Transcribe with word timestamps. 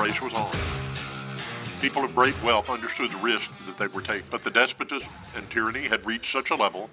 race 0.00 0.20
was 0.22 0.32
on. 0.32 0.56
People 1.82 2.04
of 2.04 2.14
great 2.14 2.40
wealth 2.42 2.70
understood 2.70 3.10
the 3.10 3.16
risks 3.18 3.52
that 3.66 3.78
they 3.78 3.86
were 3.86 4.00
taking, 4.00 4.26
but 4.30 4.42
the 4.44 4.50
despotism 4.50 5.08
and 5.34 5.50
tyranny 5.50 5.88
had 5.88 6.06
reached 6.06 6.32
such 6.32 6.50
a 6.50 6.56
level 6.56 6.88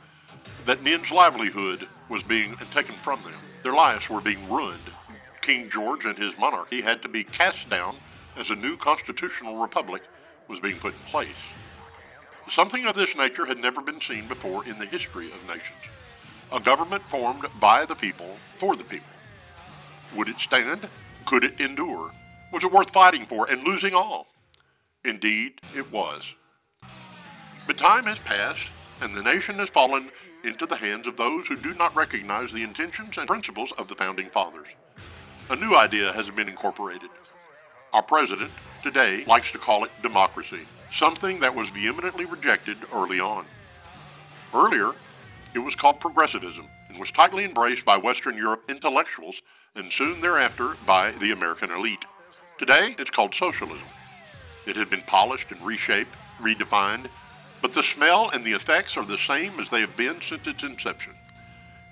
that 0.65 0.83
men's 0.83 1.09
livelihood 1.09 1.87
was 2.09 2.21
being 2.23 2.57
taken 2.73 2.95
from 2.95 3.23
them. 3.23 3.33
Their 3.63 3.73
lives 3.73 4.09
were 4.09 4.19
being 4.19 4.49
ruined. 4.49 4.91
King 5.41 5.69
George 5.69 6.03
and 6.03 6.17
his 6.17 6.37
monarchy 6.37 6.81
had 6.81 7.01
to 7.01 7.07
be 7.07 7.23
cast 7.23 7.69
down 7.69 7.95
as 8.35 8.49
a 8.49 8.55
new 8.55 8.75
constitutional 8.75 9.55
republic 9.55 10.01
was 10.49 10.59
being 10.59 10.77
put 10.77 10.93
in 10.93 10.99
place. 11.09 11.29
Something 12.53 12.85
of 12.85 12.95
this 12.95 13.15
nature 13.15 13.45
had 13.45 13.57
never 13.57 13.81
been 13.81 14.01
seen 14.01 14.27
before 14.27 14.65
in 14.65 14.79
the 14.79 14.85
history 14.85 15.31
of 15.31 15.47
nations. 15.47 15.83
A 16.51 16.59
government 16.59 17.03
formed 17.09 17.45
by 17.59 17.85
the 17.85 17.95
people 17.95 18.35
for 18.59 18.75
the 18.75 18.83
people. 18.83 19.07
Would 20.15 20.27
it 20.27 20.39
stand? 20.39 20.87
Could 21.25 21.45
it 21.45 21.59
endure? 21.59 22.11
Was 22.51 22.63
it 22.63 22.71
worth 22.71 22.91
fighting 22.91 23.25
for 23.27 23.49
and 23.49 23.63
losing 23.63 23.93
all? 23.93 24.27
Indeed, 25.03 25.59
it 25.75 25.91
was. 25.91 26.23
But 27.65 27.77
time 27.77 28.05
has 28.05 28.17
passed, 28.19 28.67
and 29.01 29.15
the 29.15 29.21
nation 29.21 29.55
has 29.59 29.69
fallen 29.69 30.09
into 30.43 30.65
the 30.65 30.77
hands 30.77 31.07
of 31.07 31.17
those 31.17 31.45
who 31.47 31.57
do 31.57 31.73
not 31.73 31.95
recognize 31.95 32.51
the 32.51 32.63
intentions 32.63 33.17
and 33.17 33.27
principles 33.27 33.71
of 33.77 33.89
the 33.89 33.95
Founding 33.95 34.29
Fathers. 34.29 34.67
A 35.49 35.55
new 35.55 35.75
idea 35.75 36.13
has 36.13 36.29
been 36.29 36.47
incorporated. 36.47 37.09
Our 37.93 38.01
president 38.01 38.51
today 38.83 39.23
likes 39.25 39.51
to 39.51 39.57
call 39.57 39.83
it 39.83 39.91
democracy, 40.01 40.61
something 40.97 41.41
that 41.41 41.55
was 41.55 41.69
vehemently 41.69 42.25
rejected 42.25 42.77
early 42.93 43.19
on. 43.19 43.45
Earlier, 44.53 44.91
it 45.53 45.59
was 45.59 45.75
called 45.75 45.99
progressivism 45.99 46.67
and 46.89 46.99
was 46.99 47.11
tightly 47.11 47.43
embraced 47.43 47.83
by 47.83 47.97
Western 47.97 48.37
Europe 48.37 48.63
intellectuals 48.69 49.35
and 49.75 49.91
soon 49.91 50.21
thereafter 50.21 50.75
by 50.85 51.11
the 51.11 51.31
American 51.31 51.71
elite. 51.71 52.05
Today, 52.57 52.95
it's 52.97 53.11
called 53.11 53.35
socialism. 53.37 53.87
It 54.65 54.75
had 54.75 54.89
been 54.89 55.03
polished 55.03 55.51
and 55.51 55.61
reshaped, 55.61 56.15
redefined, 56.41 57.07
but 57.61 57.75
the 57.75 57.83
smell 57.93 58.29
and 58.31 58.43
the 58.43 58.53
effects 58.53 58.97
are 58.97 59.05
the 59.05 59.19
same 59.27 59.59
as 59.59 59.69
they 59.69 59.81
have 59.81 59.95
been 59.95 60.19
since 60.27 60.47
its 60.47 60.63
inception. 60.63 61.13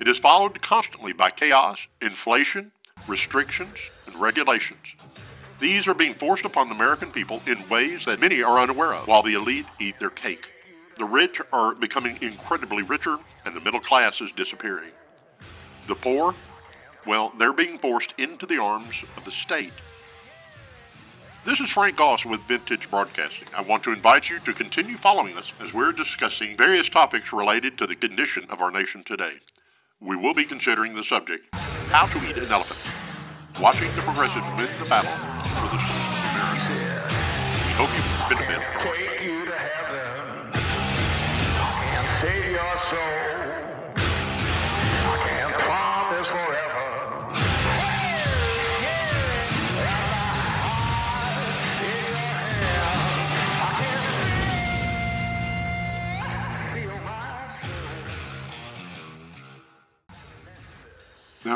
It 0.02 0.08
is 0.08 0.18
followed 0.18 0.60
constantly 0.64 1.14
by 1.14 1.30
chaos, 1.30 1.78
inflation, 2.02 2.72
restrictions, 3.08 3.78
and 4.08 4.20
regulations. 4.20 4.80
These 5.62 5.88
are 5.88 5.94
being 5.94 6.16
forced 6.16 6.46
upon 6.46 6.70
the 6.70 6.76
American 6.76 7.12
people 7.12 7.42
in 7.46 7.70
ways 7.70 8.02
that 8.08 8.20
many 8.20 8.42
are 8.42 8.60
unaware 8.60 8.96
of, 8.96 9.08
while 9.08 9.22
the 9.22 9.36
elite 9.36 9.68
eat 9.80 9.96
their 10.00 10.10
cake. 10.10 10.46
The 10.98 11.06
rich 11.06 11.40
are 11.54 11.76
becoming 11.76 12.18
incredibly 12.22 12.82
richer, 12.82 13.18
and 13.46 13.56
the 13.56 13.62
middle 13.62 13.80
class 13.80 14.20
is 14.20 14.32
disappearing. 14.36 14.92
The 15.88 15.96
poor, 15.96 16.34
well, 17.06 17.32
they're 17.38 17.54
being 17.54 17.78
forced 17.78 18.14
into 18.18 18.48
the 18.48 18.58
arms 18.58 18.96
of 19.16 19.26
the 19.26 19.32
state. 19.32 19.74
This 21.46 21.60
is 21.60 21.70
Frank 21.70 21.98
Goss 21.98 22.26
with 22.26 22.42
Vintage 22.48 22.90
Broadcasting. 22.90 23.48
I 23.56 23.62
want 23.62 23.84
to 23.84 23.92
invite 23.92 24.32
you 24.32 24.40
to 24.40 24.52
continue 24.52 24.98
following 24.98 25.38
us 25.38 25.46
as 25.60 25.72
we're 25.74 25.92
discussing 25.92 26.58
various 26.58 26.90
topics 26.90 27.32
related 27.32 27.78
to 27.78 27.86
the 27.86 27.96
condition 27.96 28.48
of 28.50 28.62
our 28.62 28.72
nation 28.72 29.04
today. 29.06 29.34
We 30.02 30.16
will 30.16 30.34
be 30.34 30.46
considering 30.46 30.96
the 30.96 31.04
subject, 31.04 31.46
how 31.54 32.08
to 32.08 32.18
eat 32.28 32.38
an 32.38 32.52
elephant, 32.52 32.80
watching 33.62 33.94
the 33.94 34.02
progressives 34.02 34.48
win 34.58 34.74
the 34.82 34.90
battle 34.90 35.14
for 35.62 35.70
the 35.70 35.78
America. 36.34 37.14
We 37.14 37.74
hope 37.78 37.94
you 37.94 38.36
benefit 38.36 38.66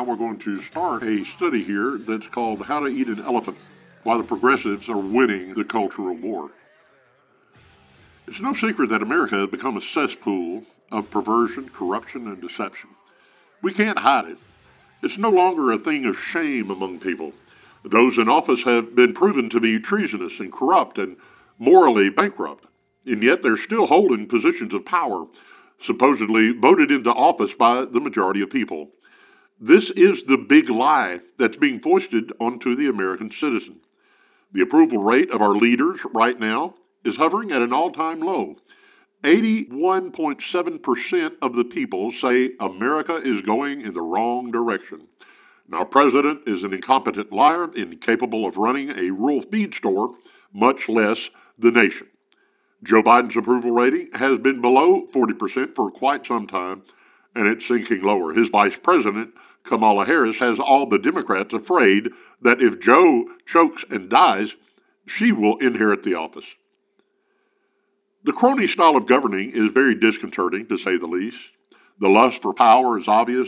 we're 0.09 0.15
going 0.15 0.39
to 0.39 0.59
start 0.71 1.03
a 1.03 1.23
study 1.37 1.63
here 1.63 1.99
that's 2.07 2.25
called 2.33 2.65
How 2.65 2.79
to 2.79 2.87
Eat 2.87 3.09
an 3.09 3.23
Elephant 3.23 3.55
Why 4.01 4.17
the 4.17 4.23
Progressives 4.23 4.89
Are 4.89 4.97
Winning 4.97 5.53
the 5.53 5.63
Cultural 5.63 6.15
War. 6.15 6.49
It's 8.27 8.39
no 8.39 8.55
secret 8.55 8.89
that 8.89 9.03
America 9.03 9.35
has 9.35 9.51
become 9.51 9.77
a 9.77 9.81
cesspool 9.93 10.63
of 10.91 11.11
perversion, 11.11 11.69
corruption, 11.69 12.25
and 12.25 12.41
deception. 12.41 12.89
We 13.61 13.71
can't 13.71 13.99
hide 13.99 14.25
it. 14.25 14.39
It's 15.03 15.19
no 15.19 15.29
longer 15.29 15.73
a 15.73 15.77
thing 15.77 16.07
of 16.07 16.15
shame 16.33 16.71
among 16.71 17.01
people. 17.01 17.31
Those 17.85 18.17
in 18.17 18.27
office 18.27 18.63
have 18.65 18.95
been 18.95 19.13
proven 19.13 19.51
to 19.51 19.59
be 19.59 19.79
treasonous 19.79 20.33
and 20.39 20.51
corrupt 20.51 20.97
and 20.97 21.17
morally 21.59 22.09
bankrupt, 22.09 22.65
and 23.05 23.21
yet 23.21 23.43
they're 23.43 23.63
still 23.63 23.85
holding 23.85 24.27
positions 24.27 24.73
of 24.73 24.85
power, 24.85 25.27
supposedly 25.85 26.53
voted 26.59 26.89
into 26.89 27.11
office 27.11 27.51
by 27.59 27.85
the 27.85 27.99
majority 27.99 28.41
of 28.41 28.49
people. 28.49 28.89
This 29.61 29.91
is 29.95 30.23
the 30.25 30.37
big 30.37 30.69
lie 30.69 31.19
that's 31.37 31.57
being 31.57 31.81
foisted 31.81 32.31
onto 32.39 32.77
the 32.77 32.87
American 32.87 33.29
citizen. 33.41 33.81
The 34.53 34.61
approval 34.61 34.99
rate 34.99 35.31
of 35.31 35.41
our 35.41 35.53
leaders 35.53 35.99
right 36.13 36.39
now 36.39 36.75
is 37.03 37.17
hovering 37.17 37.51
at 37.51 37.61
an 37.61 37.73
all 37.73 37.91
time 37.91 38.21
low. 38.21 38.55
81.7% 39.25 41.31
of 41.41 41.51
the 41.53 41.65
people 41.65 42.13
say 42.21 42.51
America 42.61 43.17
is 43.17 43.41
going 43.41 43.81
in 43.81 43.93
the 43.93 44.01
wrong 44.01 44.49
direction. 44.49 45.01
Now, 45.67 45.83
President 45.83 46.47
is 46.47 46.63
an 46.63 46.73
incompetent 46.73 47.33
liar, 47.33 47.69
incapable 47.75 48.47
of 48.47 48.55
running 48.55 48.91
a 48.91 49.11
rural 49.11 49.41
feed 49.51 49.75
store, 49.75 50.11
much 50.53 50.87
less 50.87 51.19
the 51.59 51.71
nation. 51.71 52.07
Joe 52.83 53.03
Biden's 53.03 53.35
approval 53.35 53.71
rating 53.71 54.11
has 54.13 54.39
been 54.39 54.61
below 54.61 55.05
40% 55.13 55.75
for 55.75 55.91
quite 55.91 56.25
some 56.25 56.47
time, 56.47 56.83
and 57.35 57.45
it's 57.45 57.67
sinking 57.67 58.03
lower. 58.03 58.33
His 58.33 58.47
vice 58.49 58.77
president, 58.81 59.33
Kamala 59.65 60.05
Harris, 60.05 60.37
has 60.39 60.59
all 60.59 60.87
the 60.87 60.99
Democrats 60.99 61.53
afraid 61.53 62.09
that 62.41 62.61
if 62.61 62.79
Joe 62.79 63.25
chokes 63.47 63.83
and 63.89 64.09
dies, 64.09 64.49
she 65.05 65.31
will 65.31 65.57
inherit 65.57 66.03
the 66.03 66.15
office. 66.15 66.45
The 68.23 68.33
crony 68.33 68.67
style 68.67 68.95
of 68.95 69.07
governing 69.07 69.51
is 69.53 69.71
very 69.73 69.95
disconcerting, 69.95 70.67
to 70.67 70.77
say 70.77 70.97
the 70.97 71.07
least. 71.07 71.37
The 71.99 72.09
lust 72.09 72.41
for 72.41 72.53
power 72.53 72.99
is 72.99 73.07
obvious, 73.07 73.47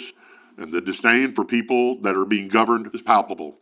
and 0.57 0.71
the 0.71 0.81
disdain 0.81 1.33
for 1.35 1.45
people 1.45 2.01
that 2.01 2.15
are 2.15 2.25
being 2.25 2.47
governed 2.47 2.89
is 2.93 3.01
palpable. 3.01 3.57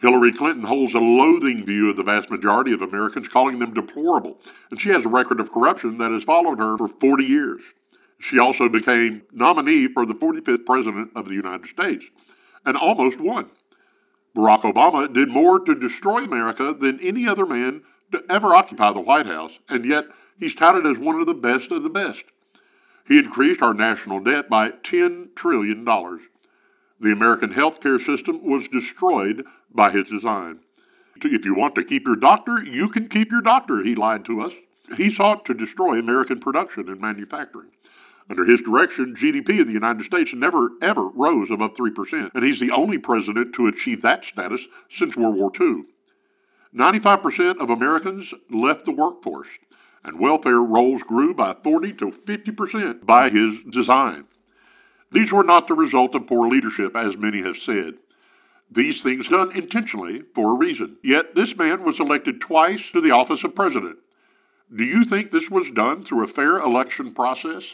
Hillary 0.00 0.32
Clinton 0.32 0.64
holds 0.64 0.94
a 0.94 0.98
loathing 0.98 1.66
view 1.66 1.90
of 1.90 1.96
the 1.96 2.04
vast 2.04 2.30
majority 2.30 2.72
of 2.72 2.82
Americans, 2.82 3.26
calling 3.32 3.58
them 3.58 3.74
deplorable, 3.74 4.38
and 4.70 4.80
she 4.80 4.90
has 4.90 5.04
a 5.04 5.08
record 5.08 5.40
of 5.40 5.50
corruption 5.50 5.98
that 5.98 6.12
has 6.12 6.22
followed 6.22 6.58
her 6.58 6.78
for 6.78 6.88
40 7.00 7.24
years. 7.24 7.60
She 8.20 8.38
also 8.38 8.68
became 8.68 9.22
nominee 9.32 9.88
for 9.92 10.04
the 10.04 10.14
45th 10.14 10.66
President 10.66 11.10
of 11.14 11.26
the 11.26 11.34
United 11.34 11.68
States 11.68 12.04
and 12.64 12.76
almost 12.76 13.20
won. 13.20 13.48
Barack 14.36 14.62
Obama 14.62 15.12
did 15.12 15.28
more 15.28 15.60
to 15.60 15.74
destroy 15.74 16.24
America 16.24 16.74
than 16.78 17.00
any 17.00 17.26
other 17.26 17.46
man 17.46 17.82
to 18.12 18.22
ever 18.30 18.54
occupy 18.54 18.92
the 18.92 19.00
White 19.00 19.26
House, 19.26 19.52
and 19.68 19.84
yet 19.84 20.04
he's 20.38 20.54
touted 20.54 20.86
as 20.86 21.02
one 21.02 21.20
of 21.20 21.26
the 21.26 21.34
best 21.34 21.70
of 21.70 21.82
the 21.82 21.88
best. 21.88 22.22
He 23.06 23.18
increased 23.18 23.62
our 23.62 23.74
national 23.74 24.20
debt 24.20 24.48
by 24.48 24.70
$10 24.90 25.34
trillion. 25.34 25.84
The 25.84 27.12
American 27.12 27.50
healthcare 27.50 28.04
system 28.04 28.44
was 28.44 28.68
destroyed 28.72 29.44
by 29.72 29.90
his 29.90 30.06
design. 30.08 30.60
If 31.22 31.44
you 31.44 31.54
want 31.54 31.74
to 31.76 31.84
keep 31.84 32.06
your 32.06 32.16
doctor, 32.16 32.62
you 32.62 32.88
can 32.90 33.08
keep 33.08 33.30
your 33.30 33.42
doctor, 33.42 33.82
he 33.82 33.94
lied 33.94 34.24
to 34.26 34.42
us. 34.42 34.52
He 34.96 35.14
sought 35.14 35.44
to 35.46 35.54
destroy 35.54 35.98
American 35.98 36.40
production 36.40 36.88
and 36.88 37.00
manufacturing. 37.00 37.70
Under 38.30 38.44
his 38.44 38.60
direction, 38.60 39.16
GDP 39.18 39.60
in 39.60 39.66
the 39.66 39.72
United 39.72 40.04
States 40.04 40.30
never, 40.34 40.70
ever 40.82 41.08
rose 41.08 41.48
above 41.50 41.72
3%, 41.74 42.30
and 42.34 42.44
he's 42.44 42.60
the 42.60 42.72
only 42.72 42.98
president 42.98 43.54
to 43.54 43.68
achieve 43.68 44.02
that 44.02 44.24
status 44.24 44.60
since 44.98 45.16
World 45.16 45.36
War 45.36 45.50
II. 45.58 45.84
95% 46.74 47.58
of 47.58 47.70
Americans 47.70 48.32
left 48.50 48.84
the 48.84 48.92
workforce, 48.92 49.48
and 50.04 50.20
welfare 50.20 50.60
rolls 50.60 51.02
grew 51.02 51.32
by 51.34 51.56
40 51.64 51.94
to 51.94 52.12
50% 52.26 53.06
by 53.06 53.30
his 53.30 53.54
design. 53.72 54.24
These 55.10 55.32
were 55.32 55.44
not 55.44 55.66
the 55.66 55.74
result 55.74 56.14
of 56.14 56.26
poor 56.26 56.48
leadership, 56.48 56.94
as 56.94 57.16
many 57.16 57.42
have 57.42 57.56
said. 57.64 57.94
These 58.70 59.02
things 59.02 59.26
done 59.28 59.52
intentionally 59.56 60.22
for 60.34 60.52
a 60.52 60.58
reason. 60.58 60.98
Yet 61.02 61.34
this 61.34 61.56
man 61.56 61.82
was 61.82 61.98
elected 61.98 62.42
twice 62.42 62.82
to 62.92 63.00
the 63.00 63.12
office 63.12 63.42
of 63.42 63.54
president. 63.54 63.96
Do 64.76 64.84
you 64.84 65.06
think 65.06 65.30
this 65.30 65.48
was 65.50 65.66
done 65.74 66.04
through 66.04 66.24
a 66.24 66.32
fair 66.34 66.58
election 66.58 67.14
process? 67.14 67.64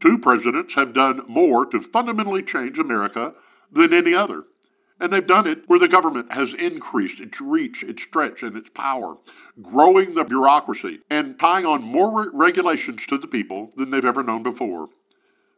Two 0.00 0.18
presidents 0.18 0.74
have 0.74 0.94
done 0.94 1.22
more 1.28 1.66
to 1.66 1.80
fundamentally 1.80 2.42
change 2.42 2.78
America 2.78 3.34
than 3.72 3.92
any 3.92 4.14
other. 4.14 4.44
And 5.00 5.12
they've 5.12 5.26
done 5.26 5.46
it 5.46 5.62
where 5.68 5.78
the 5.78 5.88
government 5.88 6.32
has 6.32 6.52
increased 6.58 7.20
its 7.20 7.40
reach, 7.40 7.82
its 7.82 8.02
stretch, 8.02 8.42
and 8.42 8.56
its 8.56 8.68
power, 8.74 9.16
growing 9.62 10.14
the 10.14 10.24
bureaucracy 10.24 11.00
and 11.08 11.38
tying 11.38 11.66
on 11.66 11.82
more 11.82 12.22
re- 12.22 12.30
regulations 12.32 13.00
to 13.08 13.18
the 13.18 13.28
people 13.28 13.72
than 13.76 13.90
they've 13.90 14.04
ever 14.04 14.22
known 14.22 14.42
before. 14.42 14.88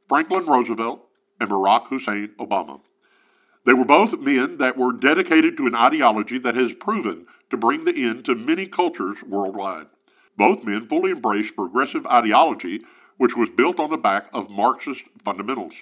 Franklin 0.08 0.46
Roosevelt 0.46 1.06
and 1.38 1.48
Barack 1.48 1.86
Hussein 1.88 2.30
Obama. 2.38 2.80
They 3.64 3.74
were 3.74 3.84
both 3.84 4.18
men 4.18 4.58
that 4.58 4.76
were 4.76 4.92
dedicated 4.92 5.56
to 5.56 5.66
an 5.66 5.74
ideology 5.74 6.38
that 6.38 6.56
has 6.56 6.72
proven 6.80 7.26
to 7.50 7.56
bring 7.56 7.84
the 7.84 7.94
end 7.94 8.24
to 8.24 8.34
many 8.34 8.66
cultures 8.66 9.18
worldwide. 9.26 9.86
Both 10.36 10.64
men 10.64 10.86
fully 10.88 11.12
embraced 11.12 11.54
progressive 11.54 12.06
ideology, 12.06 12.80
which 13.20 13.36
was 13.36 13.50
built 13.54 13.78
on 13.78 13.90
the 13.90 13.98
back 13.98 14.24
of 14.32 14.48
Marxist 14.48 15.02
fundamentals. 15.26 15.74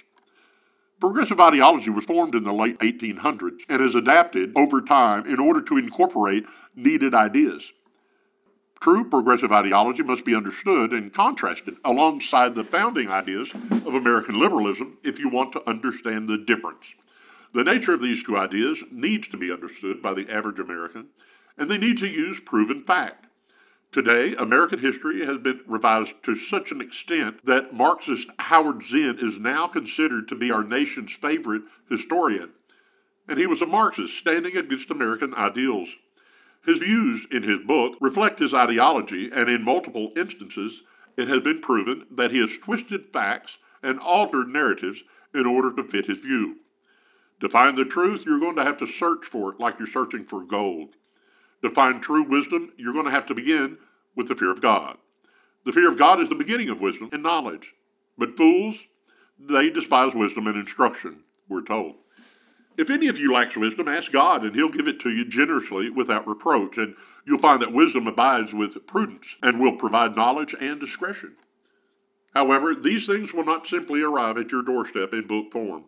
Progressive 1.00 1.38
ideology 1.38 1.88
was 1.88 2.04
formed 2.04 2.34
in 2.34 2.42
the 2.42 2.52
late 2.52 2.76
1800s 2.80 3.60
and 3.68 3.80
has 3.80 3.94
adapted 3.94 4.50
over 4.56 4.80
time 4.80 5.24
in 5.24 5.38
order 5.38 5.62
to 5.62 5.76
incorporate 5.76 6.42
needed 6.74 7.14
ideas. 7.14 7.62
True 8.82 9.08
progressive 9.08 9.52
ideology 9.52 10.02
must 10.02 10.24
be 10.24 10.34
understood 10.34 10.90
and 10.90 11.14
contrasted 11.14 11.76
alongside 11.84 12.56
the 12.56 12.64
founding 12.64 13.08
ideas 13.08 13.48
of 13.70 13.94
American 13.94 14.40
liberalism 14.40 14.98
if 15.04 15.20
you 15.20 15.28
want 15.28 15.52
to 15.52 15.70
understand 15.70 16.28
the 16.28 16.38
difference. 16.38 16.82
The 17.54 17.62
nature 17.62 17.94
of 17.94 18.02
these 18.02 18.24
two 18.24 18.36
ideas 18.36 18.78
needs 18.90 19.28
to 19.28 19.36
be 19.36 19.52
understood 19.52 20.02
by 20.02 20.12
the 20.12 20.28
average 20.28 20.58
American, 20.58 21.06
and 21.56 21.70
they 21.70 21.78
need 21.78 21.98
to 21.98 22.08
use 22.08 22.40
proven 22.44 22.82
fact. 22.82 23.27
Today, 23.90 24.34
American 24.38 24.80
history 24.80 25.24
has 25.24 25.38
been 25.38 25.60
revised 25.66 26.12
to 26.24 26.36
such 26.50 26.70
an 26.72 26.82
extent 26.82 27.44
that 27.46 27.72
Marxist 27.72 28.28
Howard 28.38 28.82
Zinn 28.90 29.18
is 29.18 29.40
now 29.40 29.66
considered 29.66 30.28
to 30.28 30.34
be 30.34 30.50
our 30.50 30.62
nation's 30.62 31.12
favorite 31.22 31.62
historian, 31.88 32.50
and 33.28 33.38
he 33.38 33.46
was 33.46 33.62
a 33.62 33.66
Marxist 33.66 34.18
standing 34.18 34.58
against 34.58 34.90
American 34.90 35.32
ideals. 35.32 35.88
His 36.66 36.80
views 36.80 37.26
in 37.30 37.42
his 37.42 37.60
book 37.66 37.96
reflect 38.02 38.40
his 38.40 38.52
ideology, 38.52 39.30
and 39.32 39.48
in 39.48 39.64
multiple 39.64 40.12
instances, 40.18 40.82
it 41.16 41.28
has 41.28 41.40
been 41.42 41.62
proven 41.62 42.04
that 42.10 42.30
he 42.30 42.40
has 42.40 42.50
twisted 42.62 43.06
facts 43.10 43.56
and 43.82 43.98
altered 44.00 44.48
narratives 44.48 45.02
in 45.34 45.46
order 45.46 45.74
to 45.74 45.88
fit 45.88 46.04
his 46.04 46.18
view. 46.18 46.56
To 47.40 47.48
find 47.48 47.78
the 47.78 47.86
truth, 47.86 48.22
you're 48.26 48.38
going 48.38 48.56
to 48.56 48.64
have 48.64 48.78
to 48.78 48.92
search 48.98 49.24
for 49.32 49.52
it 49.52 49.60
like 49.60 49.78
you're 49.78 49.88
searching 49.88 50.26
for 50.26 50.42
gold. 50.42 50.90
To 51.62 51.70
find 51.70 52.02
true 52.02 52.28
wisdom, 52.28 52.72
you're 52.76 52.92
going 52.92 53.06
to 53.06 53.10
have 53.10 53.26
to 53.26 53.34
begin 53.34 53.78
with 54.16 54.28
the 54.28 54.34
fear 54.36 54.52
of 54.52 54.62
God. 54.62 54.96
The 55.64 55.72
fear 55.72 55.90
of 55.90 55.98
God 55.98 56.20
is 56.20 56.28
the 56.28 56.34
beginning 56.34 56.70
of 56.70 56.80
wisdom 56.80 57.10
and 57.12 57.22
knowledge. 57.22 57.66
But 58.16 58.36
fools, 58.36 58.76
they 59.38 59.70
despise 59.70 60.12
wisdom 60.14 60.46
and 60.46 60.56
instruction, 60.56 61.20
we're 61.48 61.62
told. 61.62 61.96
If 62.76 62.90
any 62.90 63.08
of 63.08 63.16
you 63.16 63.32
lacks 63.32 63.56
wisdom, 63.56 63.88
ask 63.88 64.12
God, 64.12 64.44
and 64.44 64.54
He'll 64.54 64.70
give 64.70 64.86
it 64.86 65.00
to 65.00 65.10
you 65.10 65.28
generously 65.28 65.90
without 65.90 66.28
reproach. 66.28 66.76
And 66.76 66.94
you'll 67.26 67.40
find 67.40 67.60
that 67.60 67.72
wisdom 67.72 68.06
abides 68.06 68.52
with 68.52 68.86
prudence 68.86 69.24
and 69.42 69.60
will 69.60 69.76
provide 69.76 70.14
knowledge 70.14 70.54
and 70.60 70.80
discretion. 70.80 71.34
However, 72.34 72.74
these 72.74 73.04
things 73.06 73.32
will 73.32 73.44
not 73.44 73.66
simply 73.66 74.00
arrive 74.00 74.36
at 74.38 74.52
your 74.52 74.62
doorstep 74.62 75.12
in 75.12 75.26
book 75.26 75.52
form. 75.52 75.84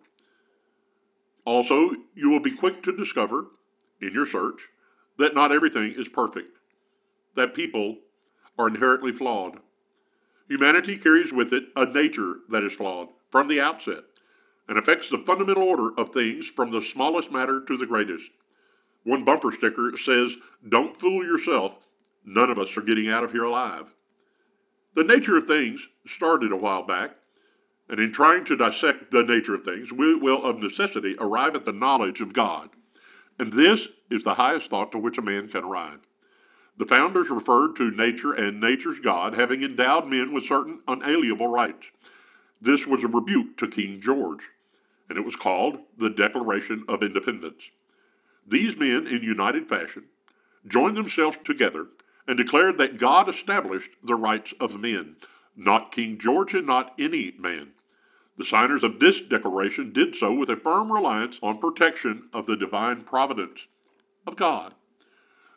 Also, 1.45 1.91
you 2.15 2.29
will 2.29 2.41
be 2.41 2.57
quick 2.57 2.83
to 2.83 2.97
discover, 2.97 3.47
in 4.03 4.13
your 4.13 4.27
search, 4.27 4.61
that 5.21 5.35
not 5.35 5.53
everything 5.53 5.95
is 5.97 6.09
perfect, 6.09 6.49
that 7.37 7.55
people 7.55 7.97
are 8.59 8.69
inherently 8.69 9.13
flawed. 9.13 9.59
Humanity 10.49 10.99
carries 10.99 11.33
with 11.33 11.53
it 11.53 11.65
a 11.77 11.87
nature 11.87 12.35
that 12.51 12.65
is 12.65 12.73
flawed 12.77 13.09
from 13.31 13.49
the 13.49 13.61
outset 13.61 14.03
and 14.69 14.79
affects 14.79 15.09
the 15.11 15.23
fundamental 15.27 15.63
order 15.63 15.91
of 15.97 16.13
things 16.13 16.45
from 16.57 16.71
the 16.71 16.85
smallest 16.93 17.31
matter 17.31 17.63
to 17.67 17.77
the 17.77 17.87
greatest. 17.87 18.25
One 19.05 19.25
bumper 19.25 19.53
sticker 19.57 19.93
says, 20.05 20.31
Don't 20.69 20.99
fool 21.01 21.25
yourself, 21.25 21.73
none 22.25 22.51
of 22.51 22.59
us 22.59 22.69
are 22.77 22.83
getting 22.83 23.09
out 23.09 23.25
of 23.25 23.33
here 23.33 23.45
alive. 23.45 23.87
The 24.95 25.05
nature 25.05 25.37
of 25.37 25.47
things 25.47 25.81
started 26.17 26.53
a 26.53 26.57
while 26.57 26.85
back, 26.85 27.13
and 27.89 28.01
in 28.01 28.13
trying 28.13 28.45
to 28.47 28.57
dissect 28.57 29.11
the 29.11 29.23
nature 29.23 29.55
of 29.55 29.65
things, 29.65 29.91
we 29.93 30.15
will 30.15 30.45
of 30.45 30.59
necessity 30.59 31.17
arrive 31.19 31.55
at 31.55 31.65
the 31.65 31.73
knowledge 31.73 32.21
of 32.21 32.33
God. 32.33 32.71
And 33.41 33.55
this 33.55 33.81
is 34.11 34.23
the 34.23 34.35
highest 34.35 34.69
thought 34.69 34.93
to 34.93 34.99
which 34.99 35.17
a 35.17 35.23
man 35.23 35.49
can 35.49 35.65
arrive. 35.65 36.01
The 36.79 36.85
founders 36.85 37.31
referred 37.31 37.75
to 37.77 37.91
nature 37.91 38.35
and 38.35 38.61
nature's 38.61 38.99
God 39.03 39.33
having 39.33 39.63
endowed 39.63 40.07
men 40.09 40.35
with 40.35 40.47
certain 40.47 40.81
unalienable 40.87 41.49
rights. 41.49 41.87
This 42.61 42.85
was 42.87 43.03
a 43.03 43.09
rebuke 43.09 43.57
to 43.57 43.69
King 43.69 44.03
George 44.03 44.43
and 45.09 45.17
it 45.17 45.25
was 45.25 45.37
called 45.37 45.79
the 45.99 46.11
Declaration 46.11 46.85
of 46.87 47.03
Independence. 47.03 47.63
These 48.47 48.77
men, 48.77 49.07
in 49.07 49.23
united 49.23 49.71
fashion, 49.71 50.05
joined 50.69 50.99
themselves 50.99 51.39
together 51.47 51.87
and 52.29 52.37
declared 52.37 52.77
that 52.77 53.01
God 53.01 53.31
established 53.31 53.89
the 54.05 54.17
rights 54.17 54.53
of 54.61 54.73
men, 54.73 55.17
not 55.57 55.93
King 55.93 56.19
George 56.21 56.53
and 56.53 56.67
not 56.67 56.93
any 56.99 57.33
man. 57.39 57.69
The 58.41 58.47
signers 58.47 58.83
of 58.85 58.99
this 58.99 59.21
declaration 59.29 59.93
did 59.93 60.17
so 60.17 60.33
with 60.33 60.49
a 60.49 60.57
firm 60.57 60.91
reliance 60.91 61.39
on 61.43 61.59
protection 61.59 62.31
of 62.33 62.47
the 62.47 62.57
divine 62.57 63.03
providence 63.03 63.61
of 64.27 64.37
God. 64.37 64.73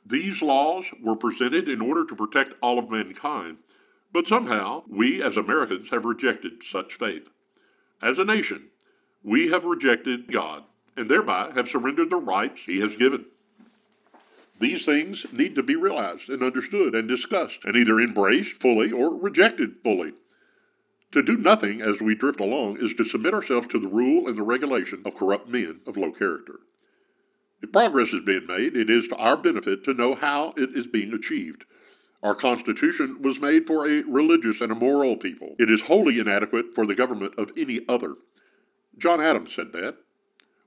These 0.06 0.42
laws 0.42 0.84
were 1.02 1.16
presented 1.16 1.70
in 1.70 1.80
order 1.80 2.06
to 2.06 2.14
protect 2.14 2.56
all 2.62 2.78
of 2.78 2.90
mankind, 2.90 3.60
but 4.12 4.28
somehow 4.28 4.84
we 4.90 5.24
as 5.24 5.38
Americans 5.38 5.88
have 5.92 6.04
rejected 6.04 6.62
such 6.74 6.96
faith. 7.00 7.30
As 8.02 8.20
a 8.20 8.26
nation, 8.26 8.68
we 9.24 9.50
have 9.50 9.64
rejected 9.64 10.30
God 10.30 10.66
and 10.98 11.10
thereby 11.10 11.54
have 11.56 11.70
surrendered 11.70 12.10
the 12.10 12.18
rights 12.18 12.60
He 12.66 12.82
has 12.82 12.94
given. 12.98 13.24
These 14.60 14.86
things 14.86 15.26
need 15.32 15.56
to 15.56 15.64
be 15.64 15.78
realized 15.78 16.28
and 16.28 16.44
understood 16.44 16.96
and 16.96 17.08
discussed 17.08 17.60
and 17.64 17.78
either 17.78 18.02
embraced 18.02 18.62
fully 18.62 18.92
or 18.92 19.16
rejected 19.16 19.76
fully. 19.84 20.12
To 21.14 21.22
do 21.22 21.38
nothing 21.38 21.82
as 21.82 22.02
we 22.02 22.16
drift 22.16 22.40
along 22.40 22.78
is 22.82 22.92
to 22.98 23.04
submit 23.04 23.36
ourselves 23.36 23.68
to 23.72 23.80
the 23.80 23.88
rule 23.88 24.28
and 24.28 24.36
the 24.36 24.42
regulation 24.42 25.04
of 25.06 25.14
corrupt 25.14 25.48
men 25.48 25.80
of 25.86 25.96
low 25.96 26.12
character. 26.12 26.60
If 27.62 27.72
progress 27.72 28.12
is 28.12 28.26
being 28.26 28.48
made, 28.48 28.76
it 28.76 28.90
is 28.90 29.08
to 29.10 29.16
our 29.16 29.38
benefit 29.38 29.84
to 29.86 29.94
know 29.94 30.16
how 30.16 30.56
it 30.58 30.72
is 30.76 30.88
being 30.88 31.14
achieved. 31.14 31.66
Our 32.24 32.34
Constitution 32.34 33.22
was 33.22 33.40
made 33.40 33.68
for 33.68 33.86
a 33.86 34.02
religious 34.04 34.60
and 34.60 34.72
a 34.72 34.76
moral 34.76 35.18
people. 35.18 35.56
It 35.60 35.70
is 35.70 35.82
wholly 35.82 36.18
inadequate 36.18 36.68
for 36.74 36.88
the 36.88 36.96
government 36.96 37.36
of 37.38 37.52
any 37.58 37.82
other. 37.88 38.16
John 38.98 39.22
Adams 39.22 39.52
said 39.56 39.72
that. 39.74 39.96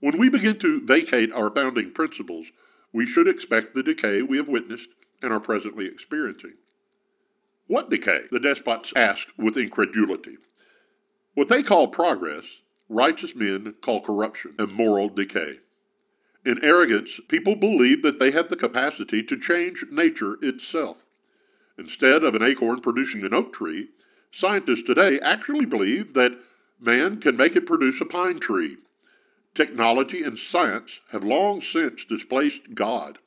When 0.01 0.17
we 0.19 0.29
begin 0.29 0.61
to 0.61 0.87
vacate 0.87 1.33
our 1.33 1.51
founding 1.51 1.93
principles, 1.93 2.47
we 2.93 3.07
should 3.07 3.27
expect 3.27 3.75
the 3.75 3.83
decay 3.83 4.23
we 4.23 4.37
have 4.37 4.49
witnessed 4.49 4.89
and 5.23 5.33
are 5.33 5.41
presently 5.41 5.87
experiencing. 5.87 6.55
What 7.69 7.91
decay? 7.91 8.23
The 8.31 8.41
despots 8.41 8.93
asked 8.95 9.27
with 9.39 9.57
incredulity. 9.57 10.37
What 11.35 11.49
they 11.49 11.63
call 11.63 11.89
progress, 11.89 12.45
righteous 12.89 13.35
men 13.35 13.75
call 13.83 14.01
corruption 14.01 14.55
and 14.59 14.73
moral 14.73 15.09
decay. 15.09 15.59
In 16.45 16.63
arrogance, 16.63 17.11
people 17.29 17.57
believe 17.57 18.03
that 18.03 18.21
they 18.21 18.31
have 18.31 18.49
the 18.49 18.57
capacity 18.57 19.23
to 19.25 19.41
change 19.41 19.85
nature 19.91 20.39
itself. 20.43 20.97
Instead 21.77 22.23
of 22.23 22.35
an 22.35 22.43
acorn 22.43 22.81
producing 22.81 23.25
an 23.25 23.35
oak 23.35 23.53
tree, 23.53 23.89
scientists 24.33 24.85
today 24.87 25.19
actually 25.21 25.67
believe 25.67 26.15
that 26.15 26.39
man 26.81 27.21
can 27.21 27.37
make 27.37 27.57
it 27.57 27.67
produce 27.67 28.01
a 28.01 28.05
pine 28.05 28.39
tree. 28.39 28.77
Technology 29.57 30.23
and 30.23 30.39
science 30.39 30.91
have 31.11 31.25
long 31.25 31.61
since 31.73 32.05
displaced 32.09 32.75
God, 32.75 33.19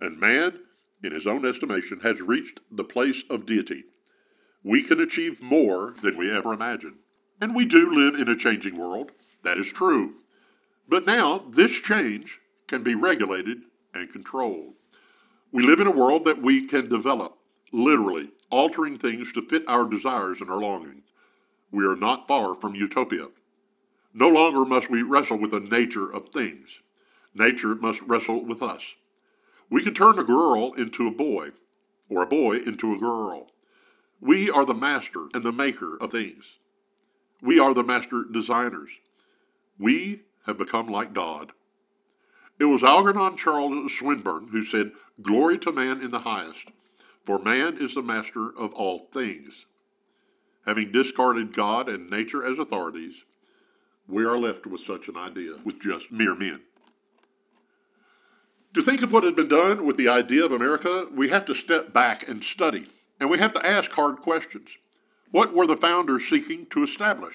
and 0.00 0.20
man, 0.20 0.58
in 1.02 1.12
his 1.12 1.26
own 1.26 1.46
estimation, 1.46 2.00
has 2.00 2.20
reached 2.20 2.60
the 2.70 2.84
place 2.84 3.22
of 3.30 3.46
deity. 3.46 3.84
We 4.64 4.82
can 4.82 5.00
achieve 5.00 5.40
more 5.40 5.94
than 6.02 6.16
we 6.16 6.30
ever 6.30 6.52
imagined. 6.52 6.96
And 7.40 7.54
we 7.54 7.64
do 7.64 7.94
live 7.94 8.14
in 8.14 8.28
a 8.28 8.36
changing 8.36 8.76
world. 8.76 9.12
That 9.44 9.58
is 9.58 9.66
true. 9.74 10.14
But 10.88 11.06
now, 11.06 11.44
this 11.54 11.72
change 11.84 12.38
can 12.66 12.82
be 12.82 12.94
regulated 12.94 13.58
and 13.94 14.12
controlled. 14.12 14.74
We 15.52 15.62
live 15.62 15.80
in 15.80 15.86
a 15.86 15.96
world 15.96 16.24
that 16.24 16.42
we 16.42 16.66
can 16.66 16.88
develop, 16.88 17.36
literally, 17.72 18.30
altering 18.50 18.98
things 18.98 19.28
to 19.34 19.46
fit 19.48 19.62
our 19.68 19.84
desires 19.88 20.38
and 20.40 20.50
our 20.50 20.58
longings 20.58 21.04
we 21.70 21.84
are 21.84 21.96
not 21.96 22.26
far 22.26 22.54
from 22.60 22.74
utopia. 22.74 23.26
No 24.14 24.28
longer 24.28 24.64
must 24.64 24.90
we 24.90 25.02
wrestle 25.02 25.38
with 25.38 25.50
the 25.50 25.60
nature 25.60 26.10
of 26.12 26.28
things. 26.32 26.66
Nature 27.34 27.74
must 27.74 28.00
wrestle 28.06 28.44
with 28.44 28.62
us. 28.62 28.80
We 29.70 29.84
can 29.84 29.94
turn 29.94 30.18
a 30.18 30.24
girl 30.24 30.72
into 30.74 31.06
a 31.06 31.10
boy, 31.10 31.48
or 32.08 32.22
a 32.22 32.26
boy 32.26 32.56
into 32.56 32.94
a 32.94 32.98
girl. 32.98 33.48
We 34.20 34.50
are 34.50 34.64
the 34.64 34.74
master 34.74 35.28
and 35.34 35.44
the 35.44 35.52
maker 35.52 35.96
of 36.00 36.10
things. 36.10 36.44
We 37.42 37.58
are 37.58 37.74
the 37.74 37.84
master 37.84 38.24
designers. 38.32 38.88
We 39.78 40.22
have 40.46 40.58
become 40.58 40.88
like 40.88 41.12
God. 41.12 41.52
It 42.58 42.64
was 42.64 42.82
Algernon 42.82 43.36
Charles 43.36 43.92
Swinburne 43.98 44.48
who 44.48 44.64
said, 44.64 44.90
Glory 45.22 45.58
to 45.58 45.72
man 45.72 46.00
in 46.00 46.10
the 46.10 46.18
highest, 46.18 46.72
for 47.24 47.38
man 47.38 47.78
is 47.80 47.94
the 47.94 48.02
master 48.02 48.48
of 48.58 48.72
all 48.72 49.08
things. 49.12 49.52
Having 50.66 50.92
discarded 50.92 51.54
God 51.54 51.88
and 51.88 52.10
nature 52.10 52.44
as 52.44 52.58
authorities, 52.58 53.14
we 54.08 54.24
are 54.24 54.38
left 54.38 54.66
with 54.66 54.80
such 54.86 55.06
an 55.08 55.16
idea 55.16 55.52
with 55.64 55.80
just 55.80 56.10
mere 56.10 56.34
men. 56.34 56.60
To 58.74 58.82
think 58.82 59.02
of 59.02 59.10
what 59.10 59.24
had 59.24 59.34
been 59.34 59.48
done 59.48 59.86
with 59.86 59.96
the 59.96 60.08
idea 60.08 60.44
of 60.44 60.52
America, 60.52 61.06
we 61.16 61.30
have 61.30 61.46
to 61.46 61.54
step 61.54 61.94
back 61.94 62.28
and 62.28 62.44
study, 62.54 62.86
and 63.18 63.30
we 63.30 63.38
have 63.38 63.54
to 63.54 63.66
ask 63.66 63.90
hard 63.90 64.18
questions. 64.18 64.68
What 65.30 65.54
were 65.54 65.66
the 65.66 65.78
founders 65.78 66.22
seeking 66.28 66.66
to 66.72 66.84
establish? 66.84 67.34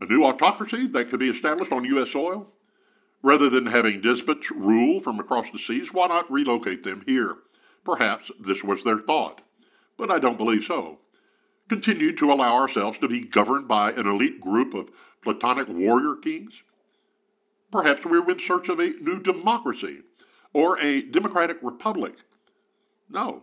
A 0.00 0.06
new 0.06 0.24
autocracy 0.24 0.86
that 0.92 1.10
could 1.10 1.18
be 1.18 1.30
established 1.30 1.72
on 1.72 1.84
U.S. 1.84 2.12
soil? 2.12 2.46
Rather 3.22 3.50
than 3.50 3.66
having 3.66 4.00
despots 4.00 4.48
rule 4.54 5.00
from 5.02 5.18
across 5.18 5.46
the 5.52 5.58
seas, 5.58 5.88
why 5.92 6.06
not 6.06 6.30
relocate 6.30 6.84
them 6.84 7.02
here? 7.06 7.34
Perhaps 7.84 8.30
this 8.46 8.62
was 8.62 8.78
their 8.84 9.00
thought, 9.00 9.40
but 9.98 10.12
I 10.12 10.20
don't 10.20 10.38
believe 10.38 10.62
so. 10.68 10.98
Continue 11.68 12.14
to 12.16 12.26
allow 12.26 12.54
ourselves 12.54 12.98
to 13.00 13.08
be 13.08 13.26
governed 13.26 13.66
by 13.66 13.90
an 13.90 14.06
elite 14.06 14.40
group 14.40 14.74
of 14.74 14.88
platonic 15.24 15.66
warrior 15.68 16.14
kings? 16.22 16.52
Perhaps 17.72 18.04
we 18.04 18.20
were 18.20 18.30
in 18.30 18.40
search 18.46 18.68
of 18.68 18.78
a 18.78 18.90
new 19.00 19.20
democracy 19.20 19.98
or 20.56 20.78
a 20.80 21.02
democratic 21.02 21.58
republic. 21.60 22.14
No. 23.10 23.42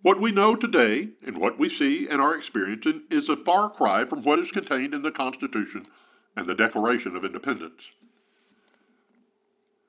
What 0.00 0.22
we 0.22 0.32
know 0.32 0.56
today 0.56 1.08
and 1.26 1.36
what 1.36 1.58
we 1.58 1.68
see 1.68 2.08
and 2.10 2.18
are 2.18 2.34
experiencing 2.34 3.02
is 3.10 3.28
a 3.28 3.36
far 3.44 3.68
cry 3.68 4.06
from 4.06 4.24
what 4.24 4.38
is 4.38 4.50
contained 4.52 4.94
in 4.94 5.02
the 5.02 5.10
Constitution 5.10 5.84
and 6.34 6.48
the 6.48 6.54
Declaration 6.54 7.14
of 7.14 7.26
Independence. 7.26 7.82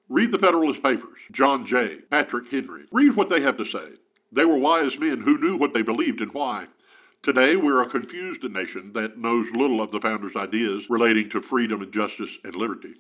Read 0.10 0.34
the 0.34 0.40
Federalist 0.40 0.84
Papers, 0.84 1.20
John 1.32 1.66
Jay, 1.66 2.00
Patrick 2.12 2.52
Henry. 2.52 2.84
Read 2.92 3.16
what 3.16 3.30
they 3.30 3.42
have 3.42 3.56
to 3.56 3.66
say. 3.66 3.96
They 4.34 4.44
were 4.44 4.58
wise 4.58 5.00
men 5.00 5.22
who 5.22 5.38
knew 5.38 5.56
what 5.56 5.74
they 5.74 5.84
believed 5.84 6.20
and 6.20 6.34
why. 6.34 6.66
Today, 7.24 7.56
we're 7.56 7.82
a 7.82 7.90
confused 7.90 8.44
nation 8.44 8.92
that 8.94 9.18
knows 9.18 9.48
little 9.56 9.82
of 9.82 9.92
the 9.92 10.02
founders' 10.02 10.36
ideas 10.36 10.84
relating 10.90 11.30
to 11.30 11.42
freedom 11.44 11.82
and 11.82 11.94
justice 11.94 12.38
and 12.44 12.58
liberty. 12.58 12.96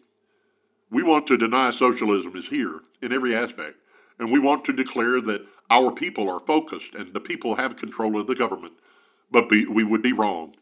We 0.93 1.01
want 1.01 1.25
to 1.27 1.37
deny 1.37 1.71
socialism 1.71 2.35
is 2.35 2.45
here 2.51 2.81
in 3.01 3.11
every 3.11 3.35
aspect, 3.35 3.77
and 4.19 4.31
we 4.31 4.39
want 4.39 4.63
to 4.65 4.73
declare 4.73 5.21
that 5.21 5.43
our 5.71 5.91
people 5.91 6.29
are 6.29 6.45
focused 6.45 6.93
and 6.93 7.11
the 7.11 7.19
people 7.19 7.55
have 7.55 7.77
control 7.77 8.21
of 8.21 8.27
the 8.27 8.35
government. 8.35 8.73
But 9.31 9.49
be, 9.49 9.65
we 9.65 9.83
would 9.83 10.03
be 10.03 10.13
wrong. 10.13 10.53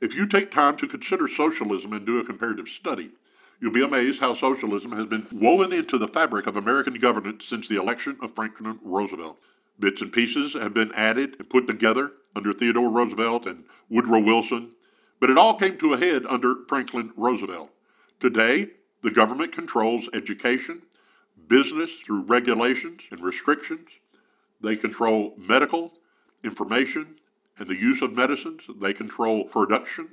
If 0.00 0.14
you 0.14 0.26
take 0.26 0.50
time 0.50 0.76
to 0.78 0.88
consider 0.88 1.28
socialism 1.36 1.92
and 1.92 2.04
do 2.04 2.18
a 2.18 2.24
comparative 2.24 2.66
study, 2.80 3.10
you'll 3.60 3.72
be 3.72 3.84
amazed 3.84 4.18
how 4.18 4.34
socialism 4.34 4.90
has 4.90 5.06
been 5.06 5.28
woven 5.32 5.72
into 5.72 5.96
the 5.96 6.08
fabric 6.08 6.48
of 6.48 6.56
American 6.56 6.98
governance 6.98 7.44
since 7.48 7.68
the 7.68 7.80
election 7.80 8.18
of 8.22 8.34
Franklin 8.34 8.80
Roosevelt. 8.82 9.38
Bits 9.78 10.00
and 10.00 10.12
pieces 10.12 10.54
have 10.54 10.74
been 10.74 10.90
added 10.96 11.36
and 11.38 11.48
put 11.48 11.68
together 11.68 12.10
under 12.34 12.52
Theodore 12.52 12.90
Roosevelt 12.90 13.46
and 13.46 13.62
Woodrow 13.90 14.24
Wilson, 14.24 14.72
but 15.20 15.30
it 15.30 15.38
all 15.38 15.56
came 15.56 15.78
to 15.78 15.92
a 15.92 15.98
head 15.98 16.22
under 16.28 16.56
Franklin 16.68 17.12
Roosevelt. 17.16 17.70
Today, 18.20 18.66
the 19.06 19.12
government 19.12 19.54
controls 19.54 20.02
education, 20.14 20.82
business 21.48 21.90
through 22.04 22.22
regulations 22.22 23.00
and 23.12 23.22
restrictions. 23.22 23.86
They 24.64 24.74
control 24.74 25.32
medical, 25.38 25.92
information, 26.42 27.14
and 27.56 27.68
the 27.68 27.76
use 27.76 28.02
of 28.02 28.14
medicines. 28.14 28.62
They 28.82 28.92
control 28.92 29.44
production. 29.44 30.08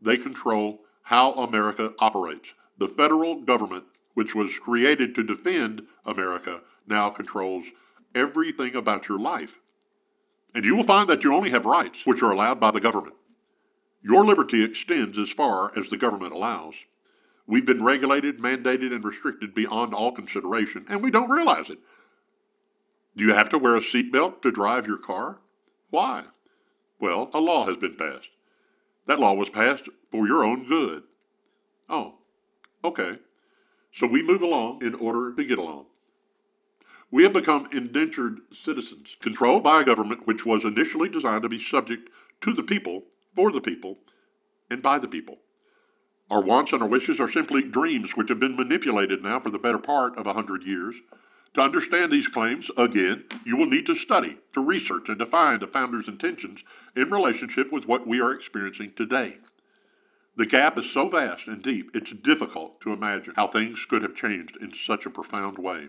They 0.00 0.16
control 0.16 0.78
how 1.02 1.32
America 1.32 1.90
operates. 1.98 2.46
The 2.78 2.94
federal 2.96 3.42
government, 3.42 3.82
which 4.14 4.36
was 4.36 4.52
created 4.62 5.16
to 5.16 5.24
defend 5.24 5.82
America, 6.04 6.60
now 6.86 7.10
controls 7.10 7.64
everything 8.14 8.76
about 8.76 9.08
your 9.08 9.18
life. 9.18 9.50
And 10.54 10.64
you 10.64 10.76
will 10.76 10.86
find 10.86 11.10
that 11.10 11.24
you 11.24 11.34
only 11.34 11.50
have 11.50 11.64
rights 11.64 11.98
which 12.04 12.22
are 12.22 12.30
allowed 12.30 12.60
by 12.60 12.70
the 12.70 12.80
government. 12.80 13.16
Your 14.04 14.24
liberty 14.24 14.62
extends 14.62 15.18
as 15.18 15.34
far 15.36 15.76
as 15.76 15.90
the 15.90 15.98
government 15.98 16.32
allows. 16.32 16.74
We've 17.46 17.66
been 17.66 17.82
regulated, 17.82 18.40
mandated, 18.40 18.92
and 18.92 19.04
restricted 19.04 19.54
beyond 19.54 19.94
all 19.94 20.12
consideration, 20.12 20.86
and 20.88 21.02
we 21.02 21.10
don't 21.10 21.30
realize 21.30 21.70
it. 21.70 21.78
Do 23.16 23.24
you 23.24 23.32
have 23.32 23.50
to 23.50 23.58
wear 23.58 23.76
a 23.76 23.80
seatbelt 23.80 24.42
to 24.42 24.50
drive 24.50 24.86
your 24.86 24.98
car? 24.98 25.38
Why? 25.90 26.24
Well, 27.00 27.30
a 27.32 27.38
law 27.38 27.66
has 27.66 27.76
been 27.76 27.96
passed. 27.96 28.28
That 29.06 29.20
law 29.20 29.34
was 29.34 29.48
passed 29.50 29.84
for 30.10 30.26
your 30.26 30.44
own 30.44 30.68
good. 30.68 31.04
Oh, 31.88 32.14
okay. 32.84 33.12
So 34.00 34.06
we 34.06 34.22
move 34.22 34.42
along 34.42 34.80
in 34.82 34.94
order 34.94 35.34
to 35.34 35.44
get 35.44 35.58
along. 35.58 35.86
We 37.12 37.22
have 37.22 37.32
become 37.32 37.68
indentured 37.72 38.40
citizens, 38.64 39.06
controlled 39.22 39.62
by 39.62 39.82
a 39.82 39.84
government 39.84 40.26
which 40.26 40.44
was 40.44 40.64
initially 40.64 41.08
designed 41.08 41.42
to 41.42 41.48
be 41.48 41.64
subject 41.70 42.08
to 42.42 42.52
the 42.52 42.64
people, 42.64 43.04
for 43.36 43.52
the 43.52 43.60
people, 43.60 43.98
and 44.70 44.82
by 44.82 44.98
the 44.98 45.06
people. 45.06 45.38
Our 46.30 46.42
wants 46.42 46.72
and 46.72 46.82
our 46.82 46.88
wishes 46.88 47.20
are 47.20 47.30
simply 47.30 47.62
dreams 47.62 48.10
which 48.14 48.28
have 48.30 48.40
been 48.40 48.56
manipulated 48.56 49.22
now 49.22 49.40
for 49.40 49.50
the 49.50 49.58
better 49.58 49.78
part 49.78 50.18
of 50.18 50.26
a 50.26 50.32
hundred 50.32 50.64
years. 50.64 50.94
To 51.54 51.60
understand 51.60 52.10
these 52.12 52.26
claims, 52.28 52.68
again, 52.76 53.24
you 53.44 53.56
will 53.56 53.70
need 53.70 53.86
to 53.86 53.94
study, 53.94 54.36
to 54.54 54.60
research, 54.60 55.04
and 55.08 55.18
define 55.18 55.60
the 55.60 55.68
founder's 55.68 56.08
intentions 56.08 56.58
in 56.96 57.10
relationship 57.10 57.72
with 57.72 57.86
what 57.86 58.06
we 58.06 58.20
are 58.20 58.32
experiencing 58.32 58.92
today. 58.96 59.36
The 60.36 60.46
gap 60.46 60.76
is 60.76 60.84
so 60.92 61.08
vast 61.08 61.46
and 61.46 61.62
deep, 61.62 61.92
it's 61.94 62.12
difficult 62.22 62.80
to 62.82 62.92
imagine 62.92 63.32
how 63.36 63.48
things 63.48 63.78
could 63.88 64.02
have 64.02 64.16
changed 64.16 64.58
in 64.60 64.72
such 64.86 65.06
a 65.06 65.10
profound 65.10 65.58
way. 65.58 65.88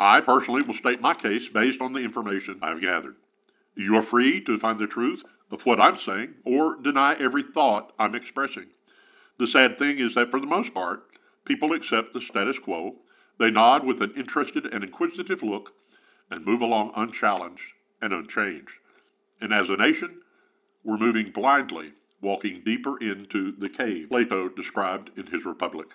I 0.00 0.20
personally 0.22 0.62
will 0.62 0.74
state 0.74 1.00
my 1.00 1.14
case 1.14 1.46
based 1.52 1.80
on 1.80 1.92
the 1.92 2.00
information 2.00 2.58
I've 2.62 2.80
gathered. 2.80 3.16
You 3.76 3.96
are 3.96 4.02
free 4.02 4.42
to 4.44 4.58
find 4.58 4.80
the 4.80 4.86
truth 4.86 5.22
of 5.52 5.60
what 5.64 5.78
I'm 5.78 5.98
saying 6.04 6.34
or 6.44 6.76
deny 6.82 7.14
every 7.20 7.44
thought 7.54 7.92
I'm 7.98 8.14
expressing. 8.14 8.66
The 9.40 9.46
sad 9.46 9.78
thing 9.78 10.00
is 10.00 10.14
that 10.16 10.30
for 10.30 10.38
the 10.38 10.46
most 10.46 10.74
part, 10.74 11.02
people 11.46 11.72
accept 11.72 12.12
the 12.12 12.20
status 12.20 12.58
quo, 12.58 12.96
they 13.38 13.50
nod 13.50 13.86
with 13.86 14.02
an 14.02 14.12
interested 14.14 14.66
and 14.66 14.84
inquisitive 14.84 15.42
look, 15.42 15.72
and 16.30 16.44
move 16.44 16.60
along 16.60 16.92
unchallenged 16.94 17.62
and 18.02 18.12
unchanged. 18.12 18.74
And 19.40 19.54
as 19.54 19.70
a 19.70 19.78
nation, 19.78 20.20
we're 20.84 20.98
moving 20.98 21.32
blindly, 21.32 21.94
walking 22.20 22.60
deeper 22.66 22.98
into 23.00 23.52
the 23.52 23.70
cave 23.70 24.10
Plato 24.10 24.50
described 24.50 25.08
in 25.16 25.26
his 25.26 25.46
Republic. 25.46 25.88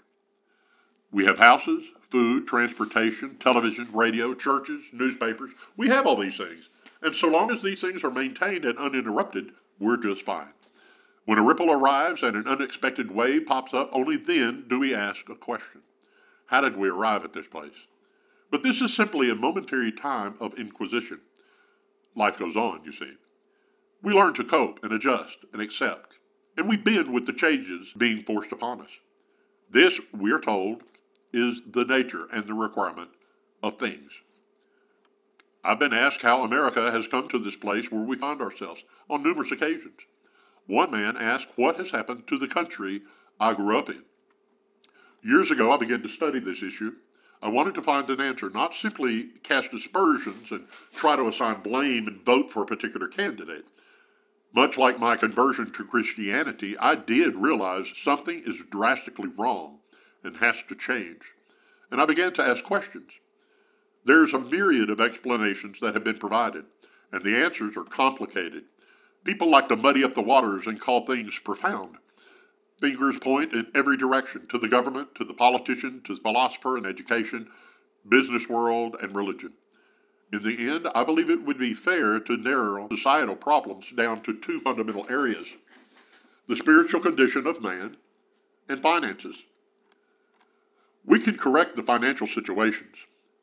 We 1.11 1.23
have 1.25 1.37
houses, 1.37 1.83
food, 2.09 2.47
transportation, 2.47 3.37
television, 3.39 3.89
radio, 3.93 4.33
churches, 4.33 4.81
newspapers. 4.91 5.51
We 5.77 5.87
have 5.89 6.07
all 6.07 6.19
these 6.19 6.35
things. 6.35 6.67
And 7.03 7.15
so 7.15 7.27
long 7.27 7.51
as 7.51 7.61
these 7.61 7.79
things 7.79 8.03
are 8.03 8.09
maintained 8.09 8.65
and 8.65 8.79
uninterrupted, 8.79 9.51
we're 9.79 9.97
just 9.97 10.23
fine. 10.23 10.49
When 11.25 11.39
a 11.39 11.43
ripple 11.43 11.71
arrives 11.71 12.21
and 12.21 12.35
an 12.35 12.47
unexpected 12.47 13.11
wave 13.11 13.45
pops 13.47 13.73
up, 13.73 13.89
only 13.91 14.17
then 14.17 14.65
do 14.69 14.79
we 14.79 14.93
ask 14.93 15.27
a 15.29 15.35
question 15.35 15.81
How 16.45 16.61
did 16.61 16.77
we 16.77 16.87
arrive 16.87 17.23
at 17.23 17.33
this 17.33 17.47
place? 17.47 17.87
But 18.51 18.61
this 18.63 18.79
is 18.79 18.95
simply 18.95 19.29
a 19.29 19.35
momentary 19.35 19.91
time 19.91 20.35
of 20.39 20.53
inquisition. 20.53 21.19
Life 22.15 22.37
goes 22.37 22.55
on, 22.55 22.83
you 22.85 22.93
see. 22.93 23.11
We 24.03 24.13
learn 24.13 24.35
to 24.35 24.43
cope 24.43 24.83
and 24.83 24.93
adjust 24.93 25.37
and 25.51 25.61
accept, 25.61 26.13
and 26.57 26.69
we 26.69 26.77
bend 26.77 27.11
with 27.11 27.25
the 27.25 27.33
changes 27.33 27.87
being 27.97 28.23
forced 28.23 28.51
upon 28.51 28.81
us. 28.81 28.91
This, 29.73 29.93
we 30.13 30.31
are 30.31 30.39
told, 30.39 30.83
is 31.33 31.59
the 31.73 31.85
nature 31.85 32.27
and 32.31 32.47
the 32.47 32.53
requirement 32.53 33.09
of 33.63 33.79
things. 33.79 34.11
I've 35.63 35.79
been 35.79 35.93
asked 35.93 36.21
how 36.21 36.43
America 36.43 36.91
has 36.91 37.07
come 37.07 37.27
to 37.29 37.39
this 37.39 37.55
place 37.55 37.85
where 37.89 38.03
we 38.03 38.15
find 38.15 38.41
ourselves 38.41 38.81
on 39.09 39.23
numerous 39.23 39.51
occasions. 39.51 39.97
One 40.67 40.91
man 40.91 41.15
asked 41.17 41.47
what 41.55 41.77
has 41.77 41.91
happened 41.91 42.23
to 42.27 42.37
the 42.37 42.47
country 42.47 43.01
I 43.39 43.53
grew 43.53 43.77
up 43.77 43.89
in. 43.89 44.03
Years 45.23 45.51
ago, 45.51 45.71
I 45.71 45.77
began 45.77 46.01
to 46.01 46.09
study 46.09 46.39
this 46.39 46.57
issue. 46.57 46.91
I 47.41 47.49
wanted 47.49 47.75
to 47.75 47.83
find 47.83 48.09
an 48.09 48.21
answer, 48.21 48.49
not 48.49 48.71
simply 48.81 49.29
cast 49.43 49.67
aspersions 49.73 50.47
and 50.51 50.65
try 50.97 51.15
to 51.15 51.27
assign 51.27 51.61
blame 51.61 52.07
and 52.07 52.25
vote 52.25 52.51
for 52.51 52.63
a 52.63 52.67
particular 52.67 53.07
candidate. 53.07 53.65
Much 54.55 54.77
like 54.77 54.99
my 54.99 55.17
conversion 55.17 55.71
to 55.73 55.83
Christianity, 55.83 56.77
I 56.77 56.95
did 56.95 57.35
realize 57.35 57.85
something 58.03 58.41
is 58.45 58.55
drastically 58.71 59.29
wrong 59.37 59.79
and 60.23 60.35
has 60.37 60.55
to 60.69 60.75
change. 60.75 61.21
And 61.91 62.01
I 62.01 62.05
began 62.05 62.33
to 62.33 62.41
ask 62.41 62.63
questions. 62.63 63.09
There's 64.05 64.33
a 64.33 64.39
myriad 64.39 64.89
of 64.89 65.01
explanations 65.01 65.77
that 65.81 65.93
have 65.93 66.03
been 66.03 66.19
provided, 66.19 66.65
and 67.11 67.23
the 67.23 67.37
answers 67.37 67.75
are 67.75 67.83
complicated. 67.83 68.63
People 69.25 69.49
like 69.49 69.67
to 69.69 69.75
muddy 69.75 70.03
up 70.03 70.13
the 70.13 70.21
waters 70.21 70.63
and 70.67 70.79
call 70.79 71.05
things 71.05 71.33
profound. 71.43 71.95
Fingers 72.79 73.15
point 73.23 73.53
in 73.53 73.65
every 73.73 73.97
direction 73.97 74.47
to 74.51 74.59
the 74.59 74.67
government, 74.67 75.09
to 75.15 75.25
the 75.25 75.33
politician, 75.33 76.01
to 76.05 76.15
the 76.15 76.21
philosopher 76.21 76.77
and 76.77 76.85
education, 76.85 77.47
business 78.07 78.43
world, 78.49 78.95
and 79.01 79.15
religion. 79.15 79.51
In 80.31 80.43
the 80.43 80.71
end, 80.71 80.87
I 80.93 81.03
believe 81.03 81.29
it 81.29 81.43
would 81.43 81.57
be 81.57 81.73
fair 81.73 82.19
to 82.19 82.37
narrow 82.37 82.87
societal 82.89 83.35
problems 83.35 83.85
down 83.97 84.21
to 84.23 84.39
two 84.45 84.61
fundamental 84.63 85.05
areas 85.09 85.47
the 86.47 86.55
spiritual 86.57 87.01
condition 87.01 87.47
of 87.47 87.59
man 87.59 87.97
and 88.69 88.79
finances. 88.81 89.35
We 91.03 91.23
can 91.23 91.37
correct 91.37 91.75
the 91.75 91.81
financial 91.81 92.27
situations. 92.27 92.95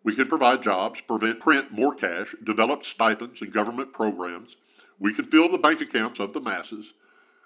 We 0.05 0.15
can 0.15 0.29
provide 0.29 0.63
jobs, 0.63 1.01
prevent 1.09 1.41
print 1.41 1.73
more 1.73 1.97
cash, 1.97 2.29
develop 2.45 2.83
stipends 2.95 3.41
and 3.41 3.53
government 3.53 3.93
programs. 3.93 4.55
We 5.03 5.13
can 5.15 5.27
fill 5.33 5.51
the 5.51 5.59
bank 5.59 5.81
accounts 5.81 6.21
of 6.21 6.33
the 6.33 6.41
masses. 6.41 6.87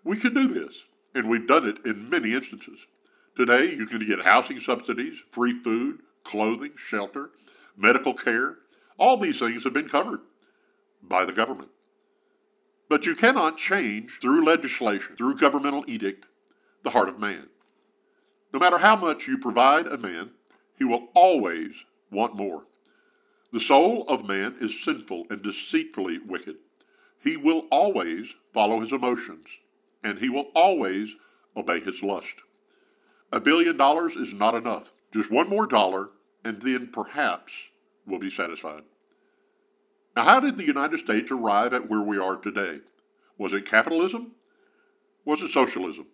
We 0.04 0.20
can 0.20 0.34
do 0.34 0.46
this, 0.46 0.74
and 1.14 1.26
we've 1.26 1.48
done 1.48 1.66
it 1.66 1.78
in 1.88 2.10
many 2.10 2.34
instances. 2.34 2.78
Today, 3.34 3.74
you 3.74 3.86
can 3.86 4.06
get 4.06 4.22
housing 4.22 4.60
subsidies, 4.60 5.14
free 5.32 5.58
food, 5.64 6.00
clothing, 6.24 6.72
shelter, 6.90 7.30
medical 7.74 8.12
care. 8.12 8.56
All 8.98 9.18
these 9.18 9.38
things 9.38 9.64
have 9.64 9.72
been 9.72 9.88
covered 9.88 10.20
by 11.02 11.24
the 11.24 11.32
government. 11.32 11.70
But 12.90 13.06
you 13.06 13.16
cannot 13.16 13.56
change 13.56 14.10
through 14.20 14.44
legislation, 14.44 15.16
through 15.16 15.38
governmental 15.38 15.84
edict, 15.88 16.26
the 16.84 16.90
heart 16.90 17.08
of 17.08 17.18
man. 17.18 17.46
No 18.52 18.60
matter 18.60 18.76
how 18.76 18.96
much 18.96 19.26
you 19.26 19.38
provide 19.38 19.86
a 19.86 19.96
man, 19.96 20.28
he 20.78 20.84
will 20.84 21.08
always 21.14 21.70
want 22.12 22.36
more. 22.36 22.64
The 23.54 23.60
soul 23.60 24.04
of 24.08 24.26
man 24.26 24.56
is 24.60 24.72
sinful 24.84 25.24
and 25.30 25.42
deceitfully 25.42 26.18
wicked. 26.26 26.56
He 27.26 27.36
will 27.36 27.66
always 27.72 28.24
follow 28.54 28.80
his 28.80 28.92
emotions, 28.92 29.46
and 30.04 30.16
he 30.16 30.28
will 30.28 30.46
always 30.54 31.08
obey 31.56 31.80
his 31.80 32.00
lust. 32.00 32.26
A 33.32 33.40
billion 33.40 33.76
dollars 33.76 34.12
is 34.12 34.32
not 34.32 34.54
enough. 34.54 34.84
Just 35.12 35.28
one 35.28 35.48
more 35.48 35.66
dollar, 35.66 36.10
and 36.44 36.62
then 36.62 36.90
perhaps 36.92 37.52
we'll 38.06 38.20
be 38.20 38.30
satisfied. 38.30 38.84
Now, 40.14 40.24
how 40.24 40.38
did 40.38 40.56
the 40.56 40.64
United 40.64 41.00
States 41.00 41.28
arrive 41.32 41.74
at 41.74 41.90
where 41.90 42.00
we 42.00 42.16
are 42.16 42.36
today? 42.36 42.78
Was 43.38 43.52
it 43.52 43.68
capitalism? 43.68 44.30
Was 45.24 45.40
it 45.42 45.50
socialism? 45.52 46.06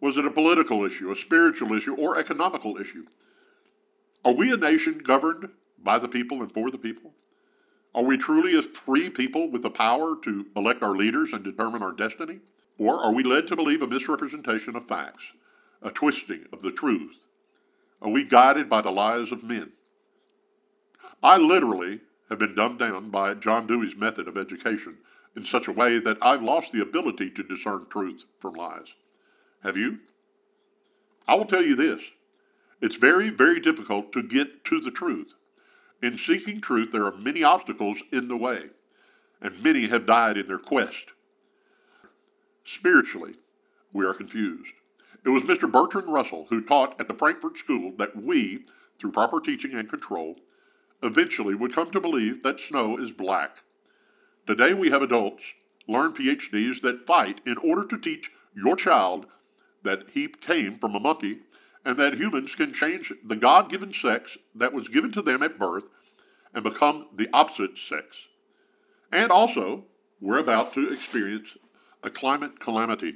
Was 0.00 0.16
it 0.16 0.24
a 0.24 0.30
political 0.30 0.86
issue, 0.86 1.10
a 1.10 1.16
spiritual 1.24 1.76
issue, 1.76 1.96
or 1.96 2.16
economical 2.16 2.76
issue? 2.76 3.06
Are 4.24 4.34
we 4.34 4.52
a 4.52 4.56
nation 4.56 5.02
governed 5.04 5.48
by 5.82 5.98
the 5.98 6.06
people 6.08 6.42
and 6.42 6.52
for 6.52 6.70
the 6.70 6.78
people? 6.78 7.10
Are 7.96 8.04
we 8.04 8.18
truly 8.18 8.58
a 8.58 8.62
free 8.84 9.08
people 9.08 9.50
with 9.50 9.62
the 9.62 9.70
power 9.70 10.16
to 10.22 10.44
elect 10.54 10.82
our 10.82 10.94
leaders 10.94 11.30
and 11.32 11.42
determine 11.42 11.82
our 11.82 11.92
destiny? 11.92 12.40
Or 12.78 13.02
are 13.02 13.12
we 13.12 13.24
led 13.24 13.46
to 13.48 13.56
believe 13.56 13.80
a 13.80 13.86
misrepresentation 13.86 14.76
of 14.76 14.86
facts, 14.86 15.22
a 15.82 15.90
twisting 15.90 16.44
of 16.52 16.60
the 16.60 16.72
truth? 16.72 17.16
Are 18.02 18.10
we 18.10 18.24
guided 18.28 18.68
by 18.68 18.82
the 18.82 18.90
lies 18.90 19.32
of 19.32 19.42
men? 19.42 19.72
I 21.22 21.38
literally 21.38 22.00
have 22.28 22.38
been 22.38 22.54
dumbed 22.54 22.80
down 22.80 23.10
by 23.10 23.32
John 23.32 23.66
Dewey's 23.66 23.96
method 23.96 24.28
of 24.28 24.36
education 24.36 24.98
in 25.34 25.46
such 25.46 25.66
a 25.66 25.72
way 25.72 25.98
that 25.98 26.18
I've 26.20 26.42
lost 26.42 26.66
the 26.72 26.82
ability 26.82 27.30
to 27.30 27.42
discern 27.42 27.86
truth 27.90 28.22
from 28.42 28.54
lies. 28.54 28.86
Have 29.62 29.78
you? 29.78 29.96
I 31.26 31.34
will 31.34 31.46
tell 31.46 31.62
you 31.62 31.76
this 31.76 32.00
it's 32.82 32.96
very, 32.96 33.30
very 33.30 33.60
difficult 33.60 34.12
to 34.12 34.22
get 34.22 34.66
to 34.66 34.80
the 34.80 34.90
truth. 34.90 35.28
In 36.02 36.18
seeking 36.18 36.60
truth, 36.60 36.90
there 36.92 37.06
are 37.06 37.16
many 37.16 37.42
obstacles 37.42 37.96
in 38.12 38.28
the 38.28 38.36
way, 38.36 38.66
and 39.40 39.62
many 39.62 39.88
have 39.88 40.06
died 40.06 40.36
in 40.36 40.46
their 40.46 40.58
quest. 40.58 41.12
Spiritually, 42.78 43.34
we 43.92 44.04
are 44.04 44.14
confused. 44.14 44.72
It 45.24 45.30
was 45.30 45.42
Mr. 45.44 45.70
Bertrand 45.70 46.12
Russell 46.12 46.46
who 46.50 46.60
taught 46.60 47.00
at 47.00 47.08
the 47.08 47.14
Frankfurt 47.14 47.56
School 47.58 47.92
that 47.98 48.14
we, 48.14 48.64
through 49.00 49.12
proper 49.12 49.40
teaching 49.40 49.72
and 49.74 49.88
control, 49.88 50.36
eventually 51.02 51.54
would 51.54 51.74
come 51.74 51.90
to 51.92 52.00
believe 52.00 52.42
that 52.42 52.60
snow 52.68 52.98
is 52.98 53.10
black. 53.10 53.56
Today 54.46 54.74
we 54.74 54.90
have 54.90 55.02
adults, 55.02 55.42
learned 55.88 56.16
PhDs 56.16 56.80
that 56.82 57.06
fight 57.06 57.40
in 57.46 57.56
order 57.58 57.84
to 57.86 57.98
teach 57.98 58.30
your 58.54 58.76
child 58.76 59.26
that 59.82 60.04
he 60.12 60.28
came 60.28 60.78
from 60.78 60.94
a 60.94 61.00
monkey 61.00 61.38
and 61.86 61.96
that 62.00 62.14
humans 62.14 62.50
can 62.56 62.74
change 62.74 63.12
the 63.28 63.36
God 63.36 63.70
given 63.70 63.94
sex 64.02 64.36
that 64.56 64.72
was 64.72 64.88
given 64.88 65.12
to 65.12 65.22
them 65.22 65.44
at 65.44 65.56
birth 65.56 65.84
and 66.52 66.64
become 66.64 67.06
the 67.16 67.28
opposite 67.32 67.70
sex. 67.88 68.04
And 69.12 69.30
also, 69.30 69.84
we're 70.20 70.40
about 70.40 70.74
to 70.74 70.92
experience 70.92 71.46
a 72.02 72.10
climate 72.10 72.58
calamity. 72.58 73.14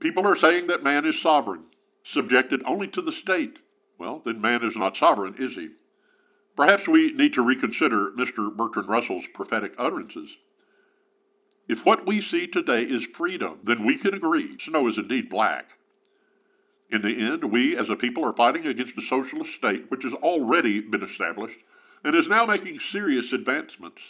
People 0.00 0.26
are 0.26 0.38
saying 0.38 0.68
that 0.68 0.82
man 0.82 1.04
is 1.04 1.20
sovereign, 1.22 1.64
subjected 2.14 2.62
only 2.66 2.88
to 2.88 3.02
the 3.02 3.12
state. 3.22 3.58
Well, 3.98 4.22
then 4.24 4.40
man 4.40 4.64
is 4.64 4.74
not 4.74 4.96
sovereign, 4.96 5.34
is 5.38 5.52
he? 5.54 5.68
Perhaps 6.56 6.88
we 6.88 7.12
need 7.12 7.34
to 7.34 7.42
reconsider 7.42 8.12
Mr. 8.18 8.56
Bertrand 8.56 8.88
Russell's 8.88 9.24
prophetic 9.34 9.72
utterances. 9.76 10.30
If 11.68 11.84
what 11.84 12.06
we 12.06 12.22
see 12.22 12.46
today 12.46 12.84
is 12.84 13.06
freedom, 13.18 13.58
then 13.64 13.84
we 13.84 13.98
can 13.98 14.14
agree 14.14 14.56
snow 14.64 14.88
is 14.88 14.96
indeed 14.96 15.28
black. 15.28 15.66
In 16.92 17.02
the 17.02 17.32
end, 17.32 17.44
we 17.44 17.76
as 17.76 17.88
a 17.88 17.96
people 17.96 18.24
are 18.24 18.32
fighting 18.32 18.66
against 18.66 18.98
a 18.98 19.02
socialist 19.08 19.54
state 19.56 19.84
which 19.90 20.02
has 20.02 20.12
already 20.14 20.80
been 20.80 21.04
established 21.04 21.58
and 22.04 22.16
is 22.16 22.26
now 22.28 22.46
making 22.46 22.80
serious 22.90 23.32
advancements. 23.32 24.00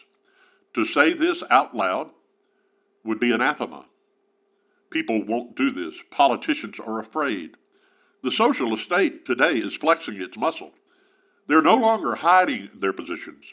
To 0.75 0.87
say 0.87 1.13
this 1.13 1.43
out 1.51 1.75
loud 1.75 2.11
would 3.05 3.21
be 3.21 3.33
anathema. 3.33 3.85
People 4.91 5.25
won't 5.27 5.57
do 5.57 5.71
this. 5.71 5.95
Politicians 6.11 6.77
are 6.85 7.01
afraid. 7.01 7.51
The 8.23 8.33
socialist 8.33 8.85
state 8.85 9.27
today 9.27 9.59
is 9.59 9.77
flexing 9.77 10.21
its 10.21 10.37
muscle. 10.37 10.73
They're 11.49 11.63
no 11.63 11.77
longer 11.77 12.15
hiding 12.15 12.71
their 12.81 12.93
positions. 12.93 13.45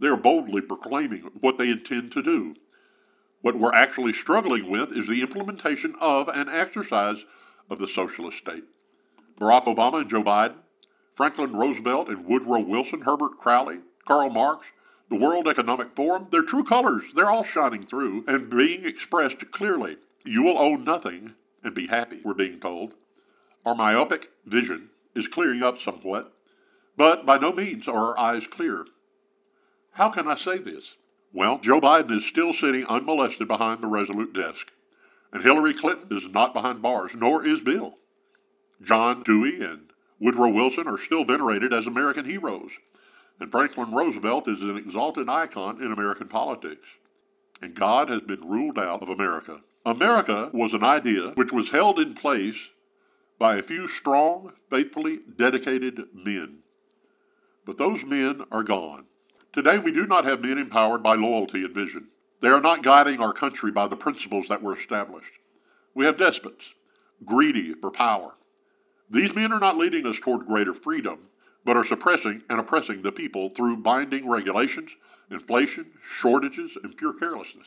They're 0.00 0.16
boldly 0.16 0.62
proclaiming 0.62 1.30
what 1.40 1.58
they 1.58 1.68
intend 1.68 2.12
to 2.12 2.22
do. 2.22 2.54
What 3.42 3.58
we're 3.58 3.72
actually 3.72 4.12
struggling 4.14 4.70
with 4.70 4.90
is 4.92 5.06
the 5.06 5.22
implementation 5.22 5.94
of 6.00 6.28
and 6.28 6.48
exercise 6.50 7.18
of 7.70 7.78
the 7.78 7.88
socialist 7.94 8.38
state. 8.38 8.64
Barack 9.40 9.66
Obama 9.66 10.00
and 10.00 10.10
Joe 10.10 10.22
Biden, 10.22 10.56
Franklin 11.16 11.54
Roosevelt 11.54 12.08
and 12.08 12.26
Woodrow 12.26 12.60
Wilson, 12.60 13.00
Herbert 13.00 13.38
Croly, 13.42 13.80
Karl 14.06 14.30
Marx, 14.30 14.66
the 15.08 15.16
World 15.16 15.48
Economic 15.48 15.94
Forum, 15.94 16.28
their 16.30 16.42
true 16.42 16.64
colors, 16.64 17.04
they're 17.14 17.30
all 17.30 17.44
shining 17.44 17.86
through 17.86 18.24
and 18.26 18.50
being 18.50 18.84
expressed 18.84 19.36
clearly. 19.52 19.96
You 20.24 20.42
will 20.42 20.58
own 20.58 20.84
nothing 20.84 21.32
and 21.62 21.74
be 21.74 21.86
happy, 21.86 22.20
we're 22.24 22.34
being 22.34 22.60
told. 22.60 22.92
Our 23.64 23.74
myopic 23.74 24.26
vision 24.46 24.90
is 25.14 25.26
clearing 25.28 25.62
up 25.62 25.76
somewhat. 25.84 26.32
But 26.96 27.26
by 27.26 27.38
no 27.38 27.52
means 27.52 27.88
are 27.88 28.16
our 28.16 28.18
eyes 28.18 28.42
clear. 28.52 28.84
How 29.90 30.10
can 30.10 30.28
I 30.28 30.36
say 30.36 30.58
this? 30.58 30.84
Well, 31.32 31.58
Joe 31.62 31.80
Biden 31.80 32.16
is 32.16 32.26
still 32.30 32.52
sitting 32.54 32.86
unmolested 32.86 33.48
behind 33.48 33.82
the 33.82 33.88
Resolute 33.88 34.32
desk, 34.34 34.66
and 35.32 35.42
Hillary 35.42 35.74
Clinton 35.74 36.16
is 36.16 36.24
not 36.30 36.54
behind 36.54 36.82
bars, 36.82 37.10
nor 37.14 37.46
is 37.46 37.60
Bill. 37.60 37.94
John 38.82 39.22
Dewey 39.24 39.62
and 39.62 39.90
Woodrow 40.20 40.50
Wilson 40.50 40.86
are 40.86 40.98
still 41.04 41.24
venerated 41.24 41.72
as 41.72 41.86
American 41.86 42.24
heroes, 42.24 42.70
and 43.40 43.50
Franklin 43.50 43.92
Roosevelt 43.92 44.48
is 44.48 44.60
an 44.60 44.76
exalted 44.76 45.28
icon 45.28 45.82
in 45.82 45.92
American 45.92 46.28
politics. 46.28 46.86
And 47.60 47.74
God 47.74 48.08
has 48.10 48.20
been 48.22 48.48
ruled 48.48 48.78
out 48.78 49.02
of 49.02 49.08
America. 49.08 49.58
America 49.84 50.50
was 50.52 50.72
an 50.72 50.84
idea 50.84 51.32
which 51.34 51.52
was 51.52 51.70
held 51.70 51.98
in 51.98 52.14
place 52.14 52.56
by 53.38 53.56
a 53.56 53.62
few 53.62 53.88
strong, 53.88 54.52
faithfully 54.70 55.18
dedicated 55.38 56.00
men. 56.14 56.58
But 57.66 57.78
those 57.78 58.00
men 58.04 58.42
are 58.50 58.62
gone. 58.62 59.04
Today, 59.52 59.78
we 59.78 59.92
do 59.92 60.06
not 60.06 60.24
have 60.24 60.40
men 60.40 60.58
empowered 60.58 61.02
by 61.02 61.14
loyalty 61.14 61.64
and 61.64 61.74
vision. 61.74 62.08
They 62.42 62.48
are 62.48 62.60
not 62.60 62.84
guiding 62.84 63.20
our 63.20 63.32
country 63.32 63.72
by 63.72 63.88
the 63.88 63.96
principles 63.96 64.46
that 64.48 64.62
were 64.62 64.78
established. 64.78 65.30
We 65.94 66.04
have 66.04 66.18
despots, 66.18 66.62
greedy 67.24 67.74
for 67.80 67.90
power. 67.90 68.34
These 69.10 69.34
men 69.34 69.52
are 69.52 69.60
not 69.60 69.78
leading 69.78 70.06
us 70.06 70.16
toward 70.22 70.46
greater 70.46 70.74
freedom, 70.74 71.18
but 71.64 71.76
are 71.76 71.86
suppressing 71.86 72.42
and 72.50 72.60
oppressing 72.60 73.02
the 73.02 73.12
people 73.12 73.50
through 73.56 73.78
binding 73.78 74.28
regulations, 74.28 74.90
inflation, 75.30 75.86
shortages, 76.20 76.70
and 76.82 76.96
pure 76.96 77.14
carelessness. 77.14 77.66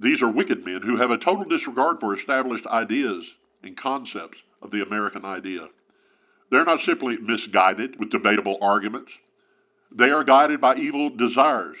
These 0.00 0.22
are 0.22 0.30
wicked 0.30 0.64
men 0.64 0.82
who 0.82 0.96
have 0.96 1.10
a 1.10 1.18
total 1.18 1.44
disregard 1.44 1.98
for 2.00 2.16
established 2.16 2.66
ideas 2.66 3.24
and 3.62 3.76
concepts 3.76 4.38
of 4.62 4.70
the 4.70 4.82
American 4.82 5.24
idea. 5.24 5.68
They're 6.50 6.64
not 6.64 6.80
simply 6.80 7.16
misguided 7.18 7.98
with 7.98 8.10
debatable 8.10 8.58
arguments. 8.62 9.12
They 9.90 10.10
are 10.10 10.24
guided 10.24 10.60
by 10.60 10.76
evil 10.76 11.10
desires 11.10 11.76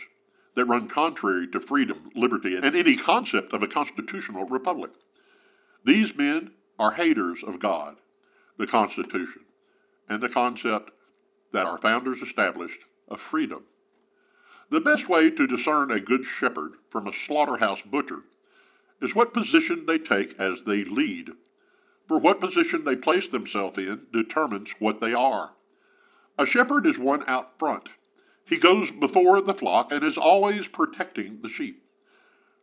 that 0.58 0.64
run 0.64 0.88
contrary 0.88 1.46
to 1.46 1.60
freedom, 1.60 2.10
liberty, 2.16 2.56
and 2.56 2.64
any 2.64 2.96
concept 2.96 3.52
of 3.52 3.62
a 3.62 3.68
constitutional 3.68 4.44
republic. 4.44 4.90
These 5.86 6.10
men 6.16 6.50
are 6.80 6.90
haters 6.90 7.38
of 7.46 7.60
God, 7.60 7.94
the 8.58 8.66
Constitution, 8.66 9.42
and 10.08 10.20
the 10.20 10.28
concept 10.28 10.90
that 11.52 11.64
our 11.64 11.78
founders 11.78 12.18
established 12.26 12.78
of 13.06 13.20
freedom. 13.30 13.62
The 14.72 14.80
best 14.80 15.08
way 15.08 15.30
to 15.30 15.46
discern 15.46 15.92
a 15.92 16.00
good 16.00 16.22
shepherd 16.40 16.72
from 16.90 17.06
a 17.06 17.12
slaughterhouse 17.28 17.80
butcher 17.88 18.22
is 19.00 19.14
what 19.14 19.32
position 19.32 19.84
they 19.86 19.98
take 19.98 20.40
as 20.40 20.58
they 20.66 20.82
lead 20.84 21.28
for 22.08 22.18
what 22.18 22.40
position 22.40 22.82
they 22.84 22.96
place 22.96 23.28
themselves 23.30 23.78
in 23.78 24.00
determines 24.12 24.68
what 24.80 25.00
they 25.00 25.14
are. 25.14 25.50
A 26.36 26.46
shepherd 26.46 26.84
is 26.84 26.98
one 26.98 27.22
out 27.28 27.50
front. 27.60 27.88
He 28.48 28.58
goes 28.58 28.90
before 28.98 29.42
the 29.42 29.54
flock 29.54 29.92
and 29.92 30.02
is 30.02 30.16
always 30.16 30.66
protecting 30.72 31.40
the 31.42 31.50
sheep. 31.50 31.82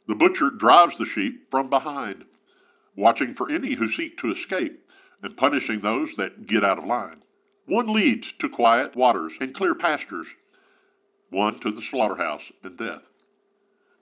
The 0.08 0.16
butcher 0.16 0.50
drives 0.50 0.98
the 0.98 1.06
sheep 1.06 1.50
from 1.52 1.70
behind, 1.70 2.26
watching 2.96 3.36
for 3.36 3.52
any 3.52 3.76
who 3.76 3.92
seek 3.92 4.18
to 4.20 4.32
escape 4.32 4.84
and 5.22 5.38
punishing 5.38 5.82
those 5.82 6.10
that 6.18 6.48
get 6.48 6.64
out 6.64 6.80
of 6.80 6.86
line. 6.86 7.22
One 7.68 7.94
leads 7.94 8.32
to 8.40 8.50
quiet 8.50 8.96
waters 8.96 9.34
and 9.40 9.56
clear 9.56 9.76
pastures, 9.76 10.28
one 11.30 11.60
to 11.62 11.72
the 11.72 11.82
slaughterhouse 11.90 12.44
and 12.64 12.78
death. 12.78 13.02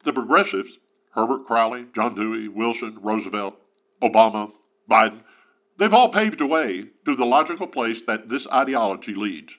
The 0.06 0.13
progressives, 0.13 0.78
Herbert 1.12 1.46
Croly, 1.46 1.86
John 1.93 2.15
Dewey, 2.15 2.48
Wilson, 2.48 3.00
Roosevelt, 3.02 3.56
Obama, 4.02 4.52
Biden, 4.89 5.22
they've 5.80 5.93
all 5.93 6.12
paved 6.12 6.41
a 6.41 6.48
way 6.48 6.86
to 7.06 7.15
the 7.15 7.26
logical 7.26 7.67
place 7.67 8.02
that 8.08 8.30
this 8.30 8.46
ideology 8.52 9.15
leads 9.15 9.50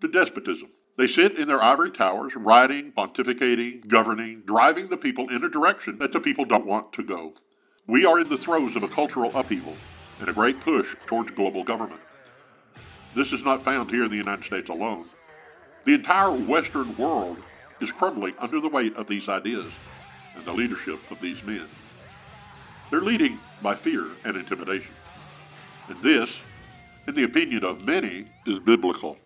to 0.00 0.08
despotism. 0.08 0.68
They 0.98 1.06
sit 1.06 1.38
in 1.38 1.46
their 1.46 1.62
ivory 1.62 1.92
towers, 1.92 2.34
writing, 2.34 2.90
pontificating, 2.90 3.86
governing, 3.86 4.42
driving 4.44 4.88
the 4.88 4.96
people 4.96 5.28
in 5.28 5.44
a 5.44 5.48
direction 5.48 5.96
that 5.98 6.12
the 6.12 6.18
people 6.18 6.44
don't 6.44 6.66
want 6.66 6.92
to 6.94 7.04
go. 7.04 7.34
We 7.86 8.04
are 8.04 8.18
in 8.18 8.28
the 8.28 8.36
throes 8.36 8.74
of 8.74 8.82
a 8.82 8.88
cultural 8.88 9.30
upheaval 9.38 9.74
and 10.18 10.28
a 10.28 10.32
great 10.32 10.60
push 10.60 10.88
towards 11.06 11.30
global 11.30 11.62
government. 11.62 12.00
This 13.14 13.32
is 13.32 13.44
not 13.44 13.64
found 13.64 13.90
here 13.90 14.04
in 14.04 14.10
the 14.10 14.16
United 14.16 14.44
States 14.44 14.68
alone. 14.68 15.06
The 15.86 15.94
entire 15.94 16.32
Western 16.32 16.96
world 16.96 17.38
is 17.80 17.92
crumbling 17.92 18.34
under 18.40 18.60
the 18.60 18.68
weight 18.68 18.96
of 18.96 19.06
these 19.06 19.28
ideas 19.28 19.70
and 20.34 20.44
the 20.44 20.52
leadership 20.52 20.98
of 21.12 21.20
these 21.20 21.40
men. 21.44 21.68
They're 22.90 23.02
leading 23.02 23.38
by 23.62 23.76
fear 23.76 24.04
and 24.24 24.36
intimidation. 24.36 24.92
And 25.88 26.02
this, 26.02 26.28
in 27.06 27.14
the 27.14 27.22
opinion 27.22 27.64
of 27.64 27.82
many, 27.82 28.26
is 28.46 28.58
biblical. 28.58 29.16